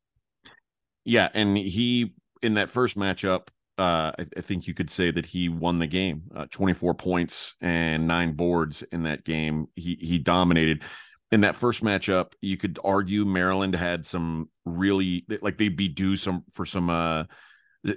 Yeah, 1.04 1.28
and 1.34 1.56
he 1.56 2.14
in 2.42 2.54
that 2.54 2.70
first 2.70 2.96
matchup, 2.96 3.48
uh, 3.78 4.12
I, 4.18 4.26
I, 4.36 4.40
think 4.40 4.66
you 4.66 4.74
could 4.74 4.90
say 4.90 5.10
that 5.10 5.26
he 5.26 5.48
won 5.48 5.78
the 5.78 5.86
game. 5.86 6.22
Uh, 6.34 6.46
24 6.50 6.94
points 6.94 7.54
and 7.60 8.06
nine 8.06 8.32
boards 8.32 8.82
in 8.92 9.02
that 9.02 9.24
game. 9.24 9.66
He 9.74 9.98
he 10.00 10.18
dominated. 10.18 10.82
In 11.32 11.40
that 11.40 11.56
first 11.56 11.82
matchup, 11.82 12.34
you 12.40 12.56
could 12.56 12.78
argue 12.84 13.24
Maryland 13.24 13.74
had 13.74 14.06
some 14.06 14.48
really 14.64 15.26
like 15.40 15.58
they'd 15.58 15.76
be 15.76 15.88
due 15.88 16.14
some 16.14 16.44
for 16.52 16.64
some 16.64 16.88
uh 16.88 17.24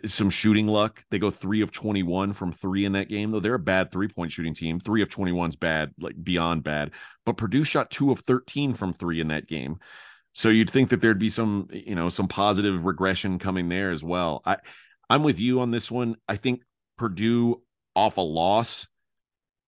some 0.05 0.29
shooting 0.29 0.67
luck. 0.67 1.03
They 1.11 1.19
go 1.19 1.29
three 1.29 1.61
of 1.61 1.71
21 1.71 2.33
from 2.33 2.51
three 2.51 2.85
in 2.85 2.93
that 2.93 3.09
game, 3.09 3.31
though 3.31 3.39
they're 3.39 3.53
a 3.53 3.59
bad 3.59 3.91
three 3.91 4.07
point 4.07 4.31
shooting 4.31 4.53
team. 4.53 4.79
Three 4.79 5.01
of 5.01 5.09
21 5.09 5.49
is 5.49 5.55
bad, 5.55 5.91
like 5.99 6.21
beyond 6.21 6.63
bad. 6.63 6.91
But 7.25 7.37
Purdue 7.37 7.63
shot 7.63 7.89
two 7.89 8.11
of 8.11 8.19
13 8.19 8.73
from 8.73 8.93
three 8.93 9.21
in 9.21 9.29
that 9.29 9.47
game. 9.47 9.79
So 10.33 10.49
you'd 10.49 10.69
think 10.69 10.89
that 10.89 11.01
there'd 11.01 11.17
be 11.17 11.29
some, 11.29 11.67
you 11.71 11.95
know, 11.95 12.09
some 12.09 12.27
positive 12.27 12.85
regression 12.85 13.39
coming 13.39 13.69
there 13.69 13.91
as 13.91 14.03
well. 14.03 14.41
I, 14.45 14.57
I'm 15.09 15.23
with 15.23 15.39
you 15.39 15.61
on 15.61 15.71
this 15.71 15.89
one. 15.89 16.15
I 16.27 16.35
think 16.35 16.61
Purdue 16.97 17.61
off 17.95 18.17
a 18.17 18.21
loss. 18.21 18.87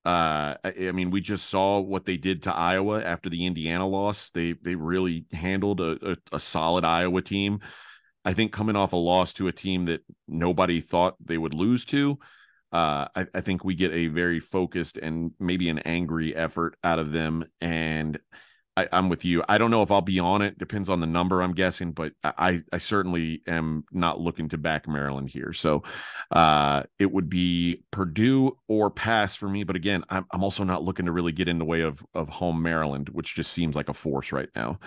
Uh, 0.06 0.56
I, 0.64 0.74
I 0.82 0.92
mean, 0.92 1.12
we 1.12 1.22
just 1.22 1.50
saw 1.50 1.80
what 1.80 2.06
they 2.06 2.18
did 2.18 2.44
to 2.44 2.54
Iowa 2.54 3.02
after 3.02 3.30
the 3.30 3.46
Indiana 3.46 3.88
loss. 3.88 4.32
They 4.32 4.54
they 4.54 4.76
really 4.76 5.26
handled 5.32 5.82
a, 5.82 6.12
a, 6.12 6.18
a 6.34 6.40
solid 6.40 6.86
Iowa 6.86 7.22
team. 7.22 7.62
I 8.30 8.34
think 8.34 8.52
coming 8.52 8.76
off 8.76 8.94
a 8.94 8.96
loss 8.96 9.34
to 9.34 9.48
a 9.48 9.52
team 9.52 9.86
that 9.86 10.04
nobody 10.28 10.82
thought 10.82 11.16
they 11.20 11.40
would 11.40 11.56
lose 11.56 11.84
to, 11.86 12.20
uh, 12.72 13.08
I, 13.16 13.26
I, 13.34 13.42
think 13.42 13.66
we 13.66 13.74
get 13.74 13.92
a 13.92 14.06
very 14.06 14.40
focused 14.40 14.98
and 14.98 15.32
maybe 15.40 15.68
an 15.68 15.80
angry 15.80 16.36
effort 16.36 16.78
out 16.84 17.00
of 17.00 17.12
them. 17.12 17.46
And 17.60 18.20
I, 18.78 18.88
am 18.92 19.10
with 19.10 19.26
you. 19.26 19.44
I 19.50 19.58
don't 19.58 19.72
know 19.72 19.82
if 19.82 19.90
I'll 19.90 20.02
be 20.02 20.20
on 20.20 20.44
it. 20.44 20.60
Depends 20.60 20.90
on 20.90 21.00
the 21.00 21.08
number, 21.08 21.42
I'm 21.42 21.56
guessing, 21.56 21.92
but 21.92 22.14
I, 22.24 22.62
I 22.72 22.78
certainly 22.78 23.42
am 23.48 23.86
not 23.92 24.22
looking 24.22 24.48
to 24.50 24.60
back 24.60 24.88
Maryland 24.88 25.32
here. 25.32 25.52
So 25.52 25.82
uh, 26.30 26.84
it 27.00 27.12
would 27.12 27.32
be 27.32 27.84
Purdue 27.90 28.56
or 28.68 28.92
pass 28.92 29.36
for 29.36 29.50
me. 29.50 29.64
But 29.64 29.76
again, 29.76 30.04
I'm, 30.08 30.28
I'm 30.30 30.44
also 30.44 30.64
not 30.64 30.84
looking 30.84 31.08
to 31.08 31.12
really 31.12 31.32
get 31.32 31.48
in 31.48 31.58
the 31.58 31.66
way 31.66 31.82
of 31.82 32.06
of 32.14 32.30
home 32.30 32.62
Maryland, 32.62 33.10
which 33.10 33.34
just 33.34 33.52
seems 33.54 33.76
like 33.76 33.90
a 33.90 33.94
force 33.96 34.32
right 34.32 34.50
now. 34.56 34.78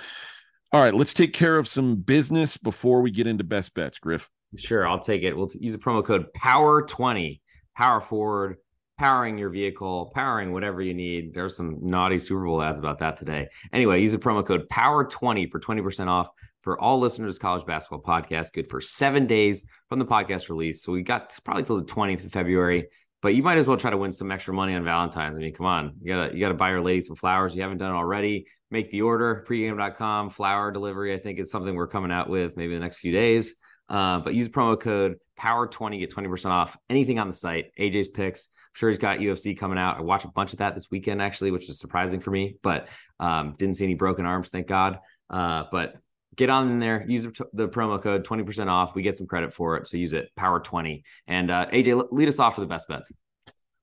All 0.75 0.81
right, 0.81 0.95
let's 0.95 1.13
take 1.13 1.35
care 1.35 1.59
of 1.59 1.69
some 1.69 1.97
business 1.97 2.57
before 2.57 3.03
we 3.03 3.11
get 3.11 3.27
into 3.27 3.45
best 3.45 3.75
bets, 3.75 3.99
Griff. 3.99 4.31
Sure, 4.57 4.89
I'll 4.89 4.99
take 4.99 5.23
it. 5.23 5.37
We'll 5.37 5.51
use 5.61 5.75
a 5.75 5.79
promo 5.79 6.03
code 6.03 6.29
POWER20, 6.35 7.41
power 7.77 8.01
forward, 8.01 8.57
powering 8.99 9.37
your 9.37 9.51
vehicle, 9.51 10.11
powering 10.15 10.51
whatever 10.51 10.81
you 10.81 10.95
need. 10.95 11.35
There's 11.35 11.57
some 11.57 11.77
naughty 11.83 12.19
Super 12.19 12.47
Bowl 12.47 12.63
ads 12.63 12.79
about 12.79 13.01
that 13.01 13.19
today. 13.19 13.49
Anyway, 13.75 14.01
use 14.01 14.15
a 14.15 14.19
promo 14.19 14.47
code 14.47 14.67
POWER20 14.71 15.51
for 15.51 15.61
20% 15.61 16.07
off 16.07 16.29
for 16.63 16.81
all 16.81 16.99
listeners 16.99 17.39
college 17.39 17.67
basketball 17.67 18.01
podcast. 18.01 18.55
Good 18.55 18.71
for 18.71 18.81
seven 18.81 19.27
days 19.27 19.67
from 19.91 19.99
the 19.99 20.07
podcast 20.07 20.49
release. 20.49 20.83
So 20.83 20.93
we 20.93 21.03
got 21.03 21.39
probably 21.45 21.65
till 21.65 21.77
the 21.77 21.85
20th 21.85 22.25
of 22.25 22.33
February 22.33 22.89
but 23.23 23.37
you 23.37 23.43
might 23.43 23.57
as 23.57 23.69
well 23.69 23.77
try 23.77 23.91
to 23.91 23.97
win 23.97 24.11
some 24.13 24.33
extra 24.33 24.53
money 24.53 24.75
on 24.75 24.85
Valentine's. 24.85 25.37
I 25.37 25.39
mean, 25.39 25.55
come 25.55 25.67
on, 25.67 25.95
you 26.03 26.13
gotta 26.13 26.35
you 26.35 26.41
gotta 26.41 26.55
buy 26.55 26.71
your 26.71 26.83
lady 26.83 27.01
some 27.01 27.17
flowers. 27.17 27.55
You 27.55 27.63
haven't 27.63 27.79
done 27.79 27.93
it 27.93 27.97
already. 27.97 28.47
Make 28.73 28.91
the 28.91 29.03
order 29.03 29.45
pregame.com 29.47 30.31
flower 30.31 30.73
delivery. 30.73 31.15
I 31.15 31.19
think 31.19 31.39
is 31.39 31.51
something 31.51 31.75
we're 31.75 31.87
coming 31.87 32.11
out 32.11 32.31
with 32.31 32.57
maybe 32.57 32.75
the 32.75 32.81
next 32.81 32.97
few 32.97 33.13
days. 33.13 33.55
Uh, 33.89 34.21
but 34.21 34.35
use 34.35 34.49
promo 34.49 34.81
code 34.81 35.17
Power20 35.39 35.99
get 35.99 36.15
20% 36.15 36.47
off 36.47 36.79
anything 36.89 37.19
on 37.19 37.27
the 37.27 37.35
site. 37.35 37.67
AJ's 37.79 38.09
picks. 38.09 38.49
I'm 38.55 38.71
sure 38.73 38.89
he's 38.89 38.99
got 38.99 39.19
UFC 39.19 39.59
coming 39.59 39.77
out. 39.77 39.99
I 39.99 40.01
watched 40.01 40.25
a 40.25 40.29
bunch 40.29 40.55
of 40.55 40.61
that 40.61 40.75
this 40.75 40.91
weekend 40.91 41.21
actually, 41.21 41.51
which 41.51 41.69
was 41.69 41.79
surprising 41.79 42.19
for 42.19 42.31
me, 42.31 42.57
but 42.63 42.89
um, 43.21 43.55
didn't 43.59 43.77
see 43.77 43.85
any 43.85 43.95
broken 43.95 44.25
arms, 44.25 44.49
thank 44.49 44.67
God. 44.67 44.99
Uh, 45.29 45.65
but 45.71 45.97
get 46.37 46.49
on 46.49 46.71
in 46.71 46.79
there, 46.79 47.05
use 47.07 47.25
the, 47.53 47.69
promo 47.69 48.03
code 48.03 48.25
20% 48.25 48.69
off. 48.69 48.95
We 48.95 49.03
get 49.03 49.19
some 49.19 49.27
credit 49.27 49.53
for 49.53 49.77
it. 49.77 49.87
So 49.87 49.99
use 49.99 50.15
it, 50.15 50.31
power 50.35 50.61
20. 50.61 51.05
And 51.27 51.51
uh, 51.51 51.67
AJ, 51.71 52.09
lead 52.11 52.29
us 52.29 52.39
off 52.39 52.55
for 52.55 52.63
the 52.63 52.67
best 52.67 52.89
bets. 52.89 53.11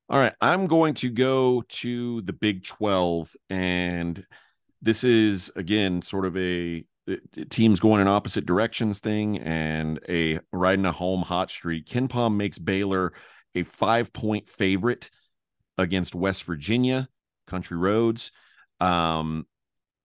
All 0.10 0.18
right. 0.18 0.34
I'm 0.42 0.66
going 0.66 0.96
to 0.96 1.10
go 1.12 1.62
to 1.62 2.22
the 2.24 2.34
Big 2.34 2.64
12. 2.64 3.36
And 3.52 4.26
this 4.82 5.04
is, 5.04 5.52
again, 5.56 6.02
sort 6.02 6.26
of 6.26 6.38
a 6.38 6.86
teams 7.50 7.80
going 7.80 8.02
in 8.02 8.08
opposite 8.08 8.46
directions 8.46 9.00
thing 9.00 9.40
and 9.40 10.00
a 10.08 10.40
riding 10.52 10.86
a 10.86 10.92
home 10.92 11.22
hot 11.22 11.50
streak. 11.50 11.86
KenPom 11.86 12.36
makes 12.36 12.60
Baylor 12.60 13.14
a 13.56 13.64
five 13.64 14.14
point 14.14 14.50
favorite 14.50 15.10
against 15.78 16.16
West 16.16 16.44
Virginia, 16.44 17.08
Country 17.48 17.78
Roads. 17.78 18.32
Um, 18.80 19.46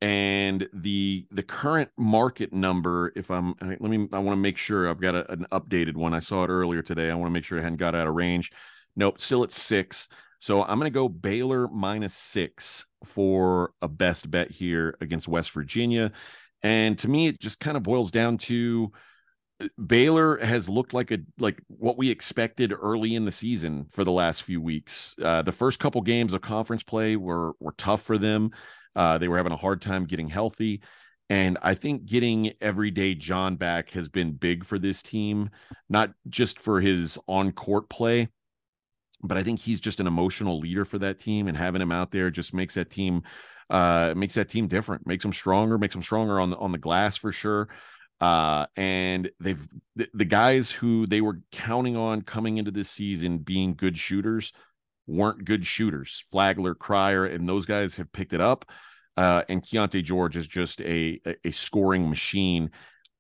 and 0.01 0.69
the 0.73 1.27
the 1.31 1.43
current 1.43 1.89
market 1.97 2.53
number 2.53 3.13
if 3.17 3.31
i'm 3.31 3.55
let 3.61 3.81
me 3.81 4.07
i 4.13 4.19
want 4.19 4.37
to 4.37 4.41
make 4.41 4.59
sure 4.59 4.91
i've 4.91 5.01
got 5.01 5.15
a, 5.15 5.31
an 5.33 5.47
updated 5.51 5.95
one 5.95 6.13
i 6.13 6.19
saw 6.19 6.45
it 6.45 6.51
earlier 6.51 6.83
today 6.83 7.11
i 7.11 7.15
want 7.15 7.27
to 7.27 7.33
make 7.33 7.45
sure 7.45 7.59
i 7.59 7.63
hadn't 7.63 7.79
got 7.79 7.95
out 7.95 8.07
of 8.07 8.15
range 8.15 8.51
nope 8.97 9.19
still 9.19 9.43
at 9.45 9.51
six 9.53 10.09
so 10.45 10.63
i'm 10.63 10.79
going 10.79 10.91
to 10.91 10.95
go 10.95 11.09
baylor 11.09 11.69
minus 11.69 12.13
six 12.15 12.85
for 13.05 13.73
a 13.81 13.89
best 13.89 14.31
bet 14.31 14.51
here 14.51 14.97
against 15.01 15.27
west 15.27 15.51
virginia 15.53 16.13
and 16.63 16.99
to 16.99 17.09
me 17.09 17.29
it 17.29 17.41
just 17.41 17.61
kind 17.61 17.77
of 17.77 17.83
boils 17.83 18.11
down 18.11 18.37
to 18.37 18.93
uh, 19.61 19.69
Baylor 19.87 20.39
has 20.39 20.69
looked 20.69 20.93
like 20.93 21.13
a 21.13 21.19
like 21.39 21.63
what 21.69 21.97
we 21.97 22.11
expected 22.11 22.73
early 22.73 23.15
in 23.15 23.25
the 23.25 23.31
season 23.31 23.87
for 23.89 24.03
the 24.03 24.11
last 24.11 24.43
few 24.43 24.61
weeks. 24.61 25.15
Uh, 25.23 25.43
the 25.43 25.53
first 25.53 25.79
couple 25.79 26.01
games 26.01 26.33
of 26.33 26.41
conference 26.41 26.83
play 26.83 27.15
were 27.15 27.53
were 27.61 27.75
tough 27.79 28.03
for 28.03 28.19
them. 28.19 28.51
Uh, 28.97 29.17
they 29.17 29.29
were 29.29 29.37
having 29.37 29.53
a 29.53 29.57
hard 29.57 29.81
time 29.81 30.07
getting 30.07 30.29
healthy. 30.29 30.83
And 31.31 31.57
I 31.63 31.75
think 31.75 32.05
getting 32.05 32.53
everyday 32.61 33.15
John 33.15 33.57
back 33.57 33.91
has 33.91 34.09
been 34.09 34.33
big 34.33 34.65
for 34.65 34.79
this 34.79 35.03
team, 35.03 35.51
not 35.89 36.13
just 36.29 36.61
for 36.61 36.81
his 36.81 37.19
on 37.27 37.53
court 37.53 37.89
play, 37.89 38.29
but 39.25 39.37
I 39.37 39.43
think 39.43 39.59
he's 39.59 39.81
just 39.81 39.99
an 39.99 40.07
emotional 40.07 40.61
leader 40.61 40.85
for 40.85 40.99
that 40.99 41.19
team. 41.19 41.49
And 41.49 41.57
having 41.57 41.83
him 41.83 41.91
out 41.91 42.13
there 42.13 42.31
just 42.31 42.55
makes 42.55 42.75
that 42.75 42.91
team 42.91 43.23
uh 43.71 44.13
makes 44.17 44.35
that 44.35 44.51
team 44.51 44.69
different, 44.69 45.07
makes 45.07 45.25
them 45.25 45.33
stronger, 45.33 45.79
makes 45.79 45.95
them 45.95 46.03
stronger 46.03 46.39
on 46.39 46.51
the 46.51 46.57
on 46.59 46.71
the 46.71 46.79
glass 46.79 47.17
for 47.17 47.33
sure. 47.33 47.69
Uh, 48.21 48.67
and 48.77 49.31
they've 49.41 49.69
the, 49.97 50.09
the 50.15 50.25
guys 50.25 50.71
who 50.71 51.07
they 51.07 51.21
were 51.21 51.41
counting 51.51 51.97
on 51.97 52.23
coming 52.23 52.59
into 52.59 52.71
this 52.71 52.89
season 52.91 53.39
being 53.39 53.75
good 53.75 53.97
shooters 53.97 54.53
weren't 55.07 55.45
good 55.45 55.67
shooters. 55.67 56.25
Flagler, 56.31 56.75
Cryer, 56.75 57.27
and 57.27 57.49
those 57.49 57.67
guys 57.67 57.97
have 57.97 58.13
picked 58.13 58.33
it 58.33 58.41
up. 58.41 58.65
Uh, 59.17 59.43
and 59.49 59.63
Keyonte 59.63 60.03
George 60.03 60.37
is 60.37 60.47
just 60.47 60.81
a, 60.81 61.21
a 61.45 61.51
scoring 61.51 62.09
machine. 62.09 62.71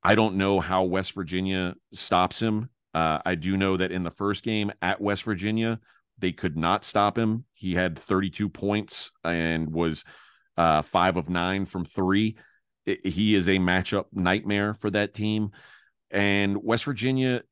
I 0.02 0.14
don't 0.14 0.36
know 0.36 0.60
how 0.60 0.84
West 0.84 1.12
Virginia 1.12 1.74
stops 1.92 2.40
him. 2.40 2.70
Uh, 2.92 3.18
I 3.24 3.34
do 3.34 3.56
know 3.56 3.76
that 3.76 3.92
in 3.92 4.02
the 4.02 4.10
first 4.10 4.44
game 4.44 4.72
at 4.82 5.00
West 5.00 5.24
Virginia, 5.24 5.80
they 6.18 6.32
could 6.32 6.56
not 6.56 6.84
stop 6.84 7.18
him. 7.18 7.44
He 7.54 7.74
had 7.74 7.98
32 7.98 8.48
points 8.48 9.10
and 9.24 9.72
was 9.72 10.04
uh, 10.56 10.82
five 10.82 11.16
of 11.16 11.28
nine 11.28 11.66
from 11.66 11.84
three. 11.84 12.36
It, 12.86 13.06
he 13.06 13.34
is 13.34 13.48
a 13.48 13.58
matchup 13.58 14.06
nightmare 14.12 14.74
for 14.74 14.90
that 14.90 15.14
team. 15.14 15.50
And 16.10 16.62
West 16.62 16.84
Virginia 16.84 17.42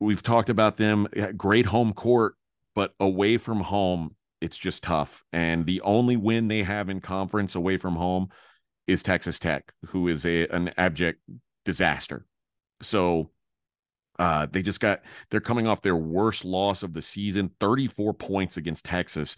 we've 0.00 0.22
talked 0.22 0.48
about 0.48 0.76
them. 0.76 1.06
Great 1.36 1.66
home 1.66 1.92
court, 1.92 2.34
but 2.74 2.94
away 3.00 3.38
from 3.38 3.60
home, 3.60 4.14
it's 4.40 4.56
just 4.56 4.82
tough. 4.82 5.24
And 5.32 5.66
the 5.66 5.80
only 5.82 6.16
win 6.16 6.48
they 6.48 6.62
have 6.62 6.88
in 6.88 7.00
conference 7.00 7.54
away 7.54 7.76
from 7.76 7.96
home 7.96 8.28
is 8.86 9.02
Texas 9.02 9.38
Tech, 9.38 9.72
who 9.86 10.08
is 10.08 10.24
a 10.24 10.46
an 10.48 10.72
abject 10.76 11.20
disaster. 11.64 12.26
So 12.80 13.30
uh, 14.18 14.46
they 14.50 14.62
just 14.62 14.80
got 14.80 15.02
they're 15.30 15.40
coming 15.40 15.66
off 15.66 15.82
their 15.82 15.96
worst 15.96 16.44
loss 16.44 16.82
of 16.82 16.92
the 16.92 17.02
season, 17.02 17.50
34 17.60 18.14
points 18.14 18.56
against 18.56 18.84
Texas. 18.84 19.36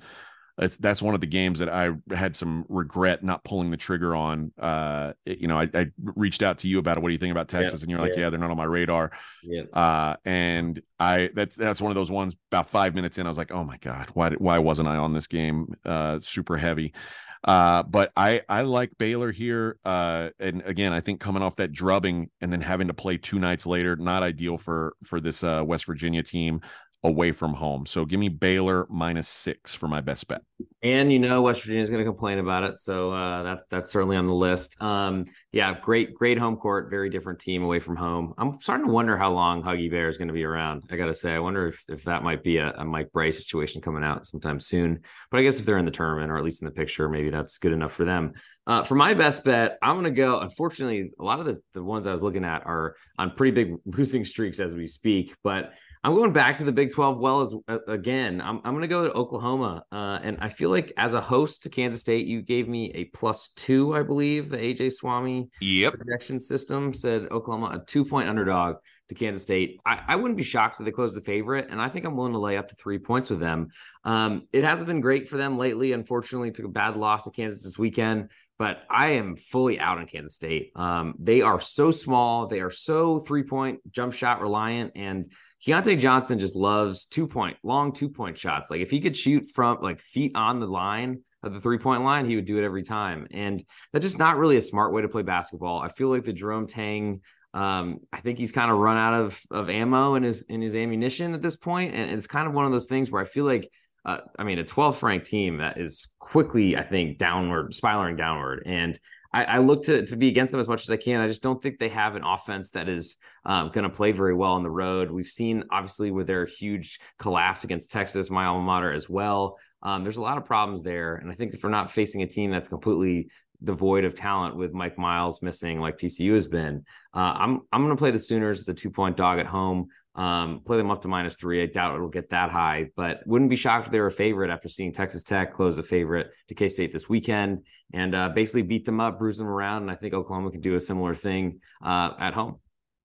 That's, 0.59 0.77
that's 0.77 1.01
one 1.01 1.15
of 1.15 1.23
the 1.23 1.27
games 1.27 1.61
that 1.61 1.71
I 1.71 1.93
had 2.15 2.37
some 2.37 2.67
regret 2.69 3.25
not 3.25 3.45
pulling 3.45 3.71
the 3.71 3.79
trigger 3.79 4.15
on. 4.15 4.53
Uh, 4.59 5.15
you 5.25 5.49
know, 5.49 5.59
I, 5.59 5.69
I, 5.73 5.87
reached 5.97 6.43
out 6.43 6.59
to 6.59 6.69
you 6.69 6.79
about 6.79 6.99
it. 6.99 7.01
What 7.01 7.09
do 7.09 7.13
you 7.15 7.19
think 7.19 7.33
about 7.33 7.49
Texas? 7.49 7.81
Yeah, 7.81 7.85
and 7.85 7.91
you're 7.91 8.01
like, 8.01 8.13
yeah. 8.15 8.25
yeah. 8.25 8.31
they're 8.31 8.39
not 8.39 8.51
on 8.51 8.59
my 8.59 8.65
radar. 8.65 9.11
Yeah. 9.43 9.63
Uh, 9.73 10.17
and 10.27 10.83
I 10.99 11.31
that's 11.35 11.57
that's 11.57 11.81
one 11.81 11.91
of 11.91 11.95
those 11.95 12.11
ones. 12.11 12.37
About 12.51 12.69
five 12.69 12.95
minutes 12.95 13.17
in, 13.17 13.25
I 13.25 13.31
was 13.31 13.39
like, 13.39 13.53
oh 13.53 13.65
my 13.65 13.79
god, 13.79 14.09
why 14.13 14.33
why 14.33 14.59
wasn't 14.59 14.89
I 14.89 14.97
on 14.97 15.15
this 15.15 15.29
game? 15.29 15.75
Uh, 15.83 16.21
super 16.21 16.59
heavy. 16.59 16.93
Uh, 17.43 17.83
but 17.83 18.13
I 18.17 18.43
I 18.49 18.63
like 18.63 18.97
Baylor 18.99 19.33
here. 19.33 19.79
Uh, 19.85 20.31
and 20.39 20.63
again, 20.67 20.93
I 20.93 21.01
think 21.01 21.21
coming 21.21 21.43
off 21.43 21.57
that 21.57 21.73
drubbing 21.73 22.31
and 22.41 22.53
then 22.53 22.61
having 22.61 22.89
to 22.89 22.95
play 22.95 23.17
two 23.17 23.39
nights 23.39 23.67
later, 23.67 23.97
not 23.97 24.23
ideal 24.23 24.59
for 24.59 24.95
for 25.05 25.21
this 25.21 25.43
uh, 25.43 25.63
West 25.65 25.87
Virginia 25.87 26.23
team 26.23 26.61
away 27.03 27.33
from 27.33 27.55
home. 27.55 27.87
So 27.87 28.05
give 28.05 28.21
me 28.21 28.29
Baylor 28.29 28.87
minus 28.91 29.29
six 29.29 29.75
for 29.75 29.89
my 29.89 30.01
best 30.01 30.29
bet. 30.29 30.43
And 30.83 31.13
you 31.13 31.19
know 31.19 31.43
West 31.43 31.63
Virginia 31.63 31.83
is 31.83 31.91
going 31.91 32.05
to 32.05 32.11
complain 32.11 32.39
about 32.39 32.65
it, 32.65 32.79
so 32.79 33.13
uh, 33.13 33.43
that's 33.43 33.67
that's 33.71 33.91
certainly 33.91 34.17
on 34.17 34.27
the 34.27 34.35
list. 34.35 34.81
Um, 34.83 35.27
yeah, 35.53 35.79
great 35.79 36.15
great 36.15 36.39
home 36.39 36.57
court, 36.57 36.91
very 36.91 37.09
different 37.11 37.39
team 37.39 37.63
away 37.63 37.81
from 37.81 37.97
home. 37.97 38.35
I'm 38.39 38.61
starting 38.61 38.87
to 38.87 38.93
wonder 38.93 39.17
how 39.17 39.33
long 39.33 39.63
Huggy 39.63 39.91
Bear 39.91 40.09
is 40.09 40.19
going 40.19 40.29
to 40.29 40.35
be 40.35 40.45
around. 40.45 40.85
I 40.91 40.97
got 40.97 41.07
to 41.07 41.15
say, 41.15 41.35
I 41.35 41.39
wonder 41.39 41.69
if 41.69 41.83
if 41.89 42.05
that 42.05 42.23
might 42.23 42.43
be 42.43 42.59
a, 42.59 42.73
a 42.73 42.85
Mike 42.85 43.13
Brey 43.13 43.33
situation 43.33 43.81
coming 43.81 44.05
out 44.05 44.27
sometime 44.27 44.61
soon. 44.61 45.01
But 45.31 45.41
I 45.41 45.43
guess 45.43 45.59
if 45.59 45.67
they're 45.67 45.79
in 45.79 45.87
the 45.87 45.91
tournament 45.91 46.31
or 46.31 46.37
at 46.37 46.45
least 46.45 46.63
in 46.63 46.67
the 46.67 46.73
picture, 46.73 47.09
maybe 47.09 47.31
that's 47.31 47.59
good 47.59 47.73
enough 47.73 47.93
for 47.93 48.05
them. 48.05 48.33
Uh, 48.67 48.85
for 48.85 48.95
my 48.95 49.15
best 49.15 49.45
bet, 49.45 49.79
I'm 49.83 49.95
going 49.95 50.05
to 50.05 50.11
go. 50.11 50.41
Unfortunately, 50.41 51.11
a 51.19 51.25
lot 51.25 51.41
of 51.41 51.47
the, 51.47 51.61
the 51.73 51.83
ones 51.83 52.07
I 52.07 52.13
was 52.13 52.23
looking 52.23 52.45
at 52.45 52.67
are 52.67 52.95
on 53.19 53.33
pretty 53.33 53.53
big 53.53 53.75
losing 53.85 54.25
streaks 54.25 54.61
as 54.61 54.75
we 54.75 54.87
speak, 54.87 55.35
but 55.43 55.73
I'm 56.03 56.15
going 56.15 56.33
back 56.33 56.57
to 56.59 56.65
the 56.65 56.73
Big 56.73 56.93
12 56.93 57.19
well 57.19 57.41
as 57.43 57.55
uh, 57.69 57.79
again. 57.87 58.41
I'm, 58.41 58.61
I'm 58.65 58.73
going 58.73 58.83
to 58.83 58.89
go 58.89 59.05
to 59.05 59.13
Oklahoma. 59.13 59.85
Uh, 59.93 60.19
and 60.23 60.39
I 60.41 60.49
feel 60.49 60.71
like 60.71 60.93
as 60.97 61.13
a 61.13 61.21
host 61.21 61.65
to 61.65 61.69
Kansas 61.69 62.01
State, 62.01 62.27
you 62.27 62.41
gave 62.41 62.69
me 62.69 62.91
a 62.95 63.05
plus 63.05 63.51
two, 63.51 63.95
I 63.95 64.03
believe. 64.03 64.49
The 64.49 64.57
AJ 64.57 64.93
Swami 64.93 65.51
yep. 65.61 65.95
projection 65.95 66.41
system 66.41 66.95
said 66.95 67.29
Oklahoma 67.31 67.79
a 67.81 67.85
two 67.85 68.07
point 68.07 68.31
underdog 68.31 68.77
to 69.11 69.15
Kansas 69.15 69.43
State. 69.43 69.79
I, 69.85 70.01
I 70.09 70.17
wouldn't 70.17 70.39
be 70.39 70.43
shocked 70.43 70.81
if 70.81 70.87
they 70.87 70.91
close 70.91 71.15
the 71.15 71.21
favorite. 71.21 71.67
And 71.69 71.83
I 71.83 71.91
think 71.91 72.07
I'm 72.07 72.17
willing 72.17 72.33
to 72.33 72.39
lay 72.39 72.57
up 72.57 72.69
to 72.71 72.77
three 72.77 72.99
points 72.99 73.29
with 73.29 73.41
them. 73.41 73.69
Um, 74.05 74.47
it 74.55 74.65
hasn't 74.65 74.87
been 74.87 75.03
great 75.03 75.29
for 75.29 75.37
them 75.37 75.59
lately. 75.59 75.93
Unfortunately, 75.93 76.51
took 76.51 76.65
a 76.65 76.71
bad 76.71 76.97
loss 76.97 77.25
to 77.25 77.31
Kansas 77.31 77.63
this 77.63 77.79
weekend 77.79 78.31
but 78.61 78.83
I 78.91 79.13
am 79.13 79.37
fully 79.37 79.81
out 79.81 79.97
on 79.97 80.07
Kansas 80.07 80.35
State. 80.35 80.73
Um, 80.77 81.15
they 81.19 81.41
are 81.41 81.63
so 81.63 81.91
small, 81.91 82.47
they 82.47 82.61
are 82.61 82.71
so 82.71 83.19
three 83.21 83.43
point 83.43 83.81
jump 83.91 84.13
shot 84.13 84.43
reliant, 84.43 84.93
and 84.97 85.33
Keyontae 85.67 85.99
Johnson 85.99 86.39
just 86.39 86.57
loves 86.57 87.05
two 87.07 87.27
point, 87.27 87.57
long 87.63 87.93
two 87.93 88.09
point 88.09 88.39
shots. 88.39 88.71
Like 88.71 88.81
if 88.81 88.91
he 88.91 89.01
could 89.01 89.17
shoot 89.17 89.51
from 89.51 89.79
like 89.83 90.01
feet 90.01 90.33
on 90.35 90.61
the 90.61 90.67
line 90.67 91.23
of 91.43 91.53
the 91.53 91.61
three 91.61 91.79
point 91.79 92.03
line, 92.03 92.29
he 92.29 92.37
would 92.37 92.47
do 92.47 92.59
it 92.59 92.65
every 92.65 92.83
time. 92.83 93.27
And 93.31 93.63
that's 93.93 94.05
just 94.05 94.19
not 94.19 94.39
really 94.39 94.57
a 94.57 94.63
smart 94.63 94.93
way 94.93 95.03
to 95.03 95.09
play 95.09 95.23
basketball. 95.23 95.81
I 95.81 95.89
feel 95.89 96.09
like 96.09 96.25
the 96.25 96.33
Jerome 96.33 96.67
Tang, 96.67 97.21
um, 97.53 98.01
I 98.13 98.21
think 98.21 98.39
he's 98.39 98.53
kind 98.53 98.71
of 98.71 98.79
run 98.79 98.97
out 98.97 99.15
of 99.15 99.41
of 99.51 99.69
ammo 99.69 100.15
in 100.15 100.23
his 100.23 100.43
in 100.43 100.63
his 100.63 100.75
ammunition 100.75 101.35
at 101.35 101.43
this 101.43 101.57
point. 101.57 101.93
point, 101.93 102.01
and 102.01 102.17
it's 102.17 102.27
kind 102.27 102.49
of 102.49 102.55
one 102.55 102.65
of 102.65 102.73
those 102.73 102.87
things 102.87 103.11
where 103.11 103.23
I 103.23 103.27
feel 103.27 103.45
like. 103.45 103.71
Uh, 104.03 104.23
I 104.39 104.45
mean, 104.45 104.59
a 104.59 104.65
12th 104.65 105.03
ranked 105.03 105.27
team 105.27 105.59
that 105.59 105.79
is 105.79 106.09
quickly, 106.19 106.75
I 106.75 106.83
think, 106.83 107.19
downward, 107.19 107.75
spiraling 107.75 108.17
downward. 108.17 108.63
And 108.65 108.99
I, 109.33 109.45
I, 109.45 109.59
look 109.59 109.85
to 109.85 110.05
to 110.07 110.17
be 110.17 110.29
against 110.29 110.51
them 110.53 110.61
as 110.61 110.69
much 110.69 110.83
as 110.83 110.91
I 110.91 110.97
can. 110.97 111.21
I 111.21 111.29
just 111.29 111.43
don't 111.43 111.63
think 111.63 111.79
they 111.79 111.89
have 111.91 112.17
an 112.17 112.25
offense 112.25 112.71
that 112.71 112.89
is 112.89 113.17
um, 113.45 113.71
going 113.73 113.85
to 113.85 113.91
play 113.91 114.13
very 114.13 114.35
well 114.35 114.53
on 114.53 114.63
the 114.63 114.71
road. 114.71 115.11
We've 115.11 115.27
seen 115.27 115.65
obviously 115.71 116.11
with 116.11 116.27
their 116.27 116.47
huge 116.47 117.01
collapse 117.19 117.65
against 117.65 117.91
Texas, 117.91 118.31
my 118.31 118.47
alma 118.47 118.65
mater 118.65 118.93
as 118.93 119.09
well. 119.09 119.59
Um, 119.83 120.03
there's 120.03 120.17
a 120.17 120.23
lot 120.23 120.37
of 120.37 120.45
problems 120.45 120.83
there, 120.83 121.17
and 121.17 121.31
I 121.31 121.35
think 121.35 121.55
if 121.55 121.63
we're 121.63 121.71
not 121.71 121.91
facing 121.91 122.23
a 122.23 122.27
team 122.27 122.51
that's 122.51 122.69
completely 122.69 123.29
devoid 123.63 124.05
of 124.05 124.15
talent 124.15 124.57
with 124.57 124.73
Mike 124.73 124.99
Miles 124.99 125.43
missing, 125.43 125.81
like 125.81 125.97
TCU 125.97 126.35
has 126.35 126.49
been, 126.49 126.85
uh, 127.15 127.35
I'm 127.37 127.61
I'm 127.73 127.83
going 127.83 127.97
to 127.97 128.01
play 128.01 128.11
the 128.11 128.19
Sooners 128.19 128.61
as 128.61 128.69
a 128.69 128.75
two 128.75 128.91
point 128.91 129.17
dog 129.17 129.39
at 129.39 129.47
home. 129.47 129.89
Um, 130.17 130.63
play 130.65 130.77
them 130.77 130.91
up 130.91 131.03
to 131.03 131.09
minus 131.09 131.37
three. 131.37 131.63
I 131.63 131.67
doubt 131.67 131.95
it'll 131.95 132.09
get 132.09 132.31
that 132.31 132.51
high, 132.51 132.91
but 132.97 133.21
wouldn't 133.27 133.49
be 133.49 133.57
shocked 133.57 133.87
if 133.87 133.93
they 133.93 134.01
were 134.01 134.09
a 134.09 134.13
favorite 134.13 134.51
after 134.51 134.69
seeing 134.69 134.93
Texas 134.93 135.23
Tech 135.23 135.55
close 135.55 135.79
a 135.79 135.83
favorite 135.83 136.33
to 136.49 136.55
K 136.55 136.69
State 136.69 136.93
this 136.93 137.09
weekend 137.09 137.65
and 137.93 138.15
uh, 138.15 138.29
basically 138.31 138.63
beat 138.63 138.85
them 138.85 139.01
up, 139.01 139.19
bruise 139.19 139.39
them 139.39 139.47
around. 139.47 139.83
And 139.83 139.91
I 139.91 139.95
think 139.95 140.13
Oklahoma 140.13 140.51
can 140.51 140.61
do 140.61 140.75
a 140.75 140.81
similar 140.81 141.15
thing 141.15 141.61
uh, 141.83 142.13
at 142.19 142.35
home. 142.35 142.57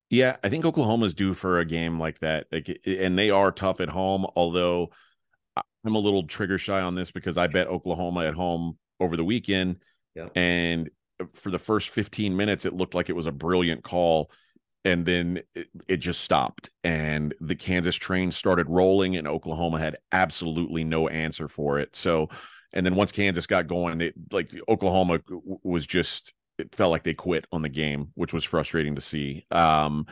Yeah, 0.09 0.37
I 0.43 0.49
think 0.49 0.65
Oklahoma's 0.65 1.13
due 1.13 1.33
for 1.33 1.59
a 1.59 1.65
game 1.65 1.99
like 1.99 2.19
that, 2.19 2.47
like, 2.51 2.79
and 2.85 3.17
they 3.17 3.31
are 3.31 3.51
tough 3.51 3.81
at 3.81 3.89
home. 3.89 4.25
Although 4.35 4.89
I'm 5.55 5.95
a 5.95 5.99
little 5.99 6.27
trigger 6.27 6.57
shy 6.57 6.81
on 6.81 6.95
this 6.95 7.11
because 7.11 7.37
I 7.37 7.47
bet 7.47 7.67
Oklahoma 7.67 8.25
at 8.25 8.33
home 8.33 8.77
over 8.99 9.17
the 9.17 9.23
weekend, 9.23 9.77
yeah. 10.15 10.29
and 10.35 10.89
for 11.33 11.49
the 11.49 11.59
first 11.59 11.89
15 11.89 12.35
minutes, 12.35 12.65
it 12.65 12.73
looked 12.73 12.93
like 12.93 13.09
it 13.09 13.15
was 13.15 13.25
a 13.25 13.31
brilliant 13.31 13.83
call 13.83 14.31
and 14.85 15.05
then 15.05 15.41
it, 15.55 15.67
it, 15.87 15.97
just 15.97 16.21
stopped. 16.21 16.69
And 16.83 17.33
the 17.41 17.55
kansas 17.55 17.95
train 17.95 18.31
started 18.31 18.69
rolling 18.69 19.17
and 19.17 19.27
oklahoma 19.27 19.79
had 19.79 19.97
absolutely 20.11 20.83
no 20.83 21.09
answer 21.09 21.49
for 21.49 21.79
it. 21.79 21.95
So 21.95 22.29
and 22.71 22.85
then 22.85 22.95
once 22.95 23.11
kansas 23.11 23.47
got 23.47 23.67
going 23.67 23.99
it 23.99 24.13
like 24.31 24.51
oklahoma 24.69 25.19
was 25.63 25.85
just 25.85 26.33
it 26.57 26.73
felt 26.73 26.91
like 26.91 27.03
they 27.03 27.13
quit 27.13 27.45
on 27.51 27.61
the 27.61 27.69
game 27.69 28.11
which 28.13 28.33
was 28.33 28.45
frustrating 28.45 28.95
to 28.95 29.01
see. 29.01 29.45
Um 29.51 30.05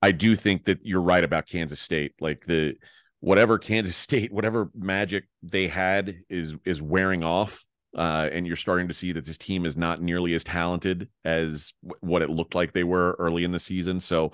i 0.00 0.12
do 0.12 0.36
think 0.36 0.64
that 0.66 0.78
you're 0.82 1.02
right 1.02 1.24
about 1.24 1.46
kansas 1.46 1.80
state. 1.80 2.14
Like 2.20 2.46
the 2.46 2.76
whatever 3.20 3.58
kansas 3.58 3.96
state 4.08 4.32
whatever 4.32 4.70
magic 4.74 5.24
they 5.42 5.66
had 5.66 6.20
is 6.30 6.54
is 6.64 6.80
wearing 6.80 7.24
off 7.24 7.64
uh, 7.96 8.28
and 8.32 8.46
you're 8.46 8.56
starting 8.56 8.88
to 8.88 8.94
see 8.94 9.12
that 9.12 9.24
this 9.24 9.36
team 9.36 9.66
is 9.66 9.76
not 9.76 10.00
nearly 10.00 10.34
as 10.34 10.44
talented 10.44 11.08
as 11.24 11.72
w- 11.82 11.98
what 12.00 12.22
it 12.22 12.30
looked 12.30 12.54
like 12.54 12.72
they 12.72 12.84
were 12.84 13.16
early 13.18 13.44
in 13.44 13.50
the 13.50 13.58
season. 13.58 14.00
So 14.00 14.32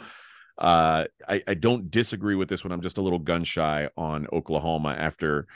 uh, 0.58 1.04
I, 1.28 1.42
I, 1.46 1.54
don't 1.54 1.90
disagree 1.90 2.34
with 2.34 2.48
this 2.48 2.64
one. 2.64 2.72
I'm 2.72 2.82
just 2.82 2.98
a 2.98 3.00
little 3.00 3.18
gun 3.18 3.44
shy 3.44 3.88
on 3.96 4.26
Oklahoma 4.32 4.90
after 4.98 5.46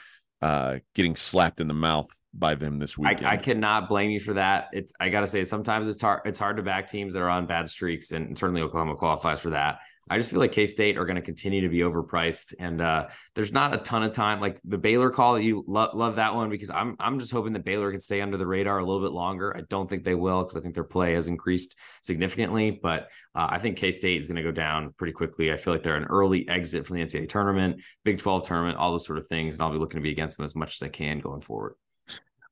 uh, 0.40 0.78
getting 0.94 1.16
slapped 1.16 1.60
in 1.60 1.68
the 1.68 1.74
mouth 1.74 2.08
by 2.34 2.54
them 2.54 2.78
this 2.78 2.96
weekend. 2.96 3.26
I, 3.26 3.32
I 3.32 3.36
cannot 3.36 3.88
blame 3.88 4.10
you 4.10 4.20
for 4.20 4.34
that. 4.34 4.68
It's 4.72 4.92
I 5.00 5.08
gotta 5.08 5.26
say 5.26 5.44
sometimes 5.44 5.88
it's 5.88 6.00
hard 6.00 6.22
it's 6.24 6.38
hard 6.38 6.56
to 6.56 6.62
back 6.62 6.88
teams 6.88 7.14
that 7.14 7.22
are 7.22 7.28
on 7.28 7.46
bad 7.46 7.68
streaks, 7.68 8.12
and 8.12 8.36
certainly 8.36 8.62
Oklahoma 8.62 8.96
qualifies 8.96 9.40
for 9.40 9.50
that. 9.50 9.78
I 10.10 10.18
just 10.18 10.30
feel 10.30 10.40
like 10.40 10.52
K 10.52 10.66
State 10.66 10.98
are 10.98 11.04
going 11.04 11.16
to 11.16 11.22
continue 11.22 11.60
to 11.60 11.68
be 11.68 11.78
overpriced, 11.78 12.54
and 12.58 12.80
uh, 12.80 13.06
there's 13.34 13.52
not 13.52 13.72
a 13.72 13.78
ton 13.78 14.02
of 14.02 14.12
time. 14.12 14.40
Like 14.40 14.60
the 14.64 14.76
Baylor 14.76 15.10
call, 15.10 15.38
you 15.38 15.64
lo- 15.66 15.90
love 15.94 16.16
that 16.16 16.34
one 16.34 16.50
because 16.50 16.70
I'm 16.70 16.96
I'm 16.98 17.20
just 17.20 17.32
hoping 17.32 17.52
that 17.52 17.64
Baylor 17.64 17.90
can 17.92 18.00
stay 18.00 18.20
under 18.20 18.36
the 18.36 18.46
radar 18.46 18.78
a 18.78 18.84
little 18.84 19.00
bit 19.00 19.12
longer. 19.12 19.56
I 19.56 19.62
don't 19.68 19.88
think 19.88 20.02
they 20.02 20.16
will 20.16 20.42
because 20.42 20.56
I 20.56 20.60
think 20.60 20.74
their 20.74 20.84
play 20.84 21.14
has 21.14 21.28
increased 21.28 21.76
significantly, 22.02 22.80
but 22.82 23.08
uh, 23.34 23.46
I 23.50 23.58
think 23.60 23.76
K 23.76 23.92
State 23.92 24.20
is 24.20 24.26
going 24.26 24.36
to 24.36 24.42
go 24.42 24.50
down 24.50 24.92
pretty 24.98 25.12
quickly. 25.12 25.52
I 25.52 25.56
feel 25.56 25.72
like 25.72 25.84
they're 25.84 25.96
an 25.96 26.04
early 26.04 26.48
exit 26.48 26.84
from 26.84 26.96
the 26.96 27.04
NCAA 27.04 27.28
tournament, 27.28 27.80
Big 28.04 28.18
12 28.18 28.46
tournament, 28.46 28.78
all 28.78 28.90
those 28.90 29.06
sort 29.06 29.18
of 29.18 29.26
things, 29.28 29.54
and 29.54 29.62
I'll 29.62 29.72
be 29.72 29.78
looking 29.78 30.00
to 30.00 30.04
be 30.04 30.12
against 30.12 30.36
them 30.36 30.44
as 30.44 30.56
much 30.56 30.74
as 30.74 30.86
I 30.86 30.88
can 30.88 31.20
going 31.20 31.42
forward. 31.42 31.74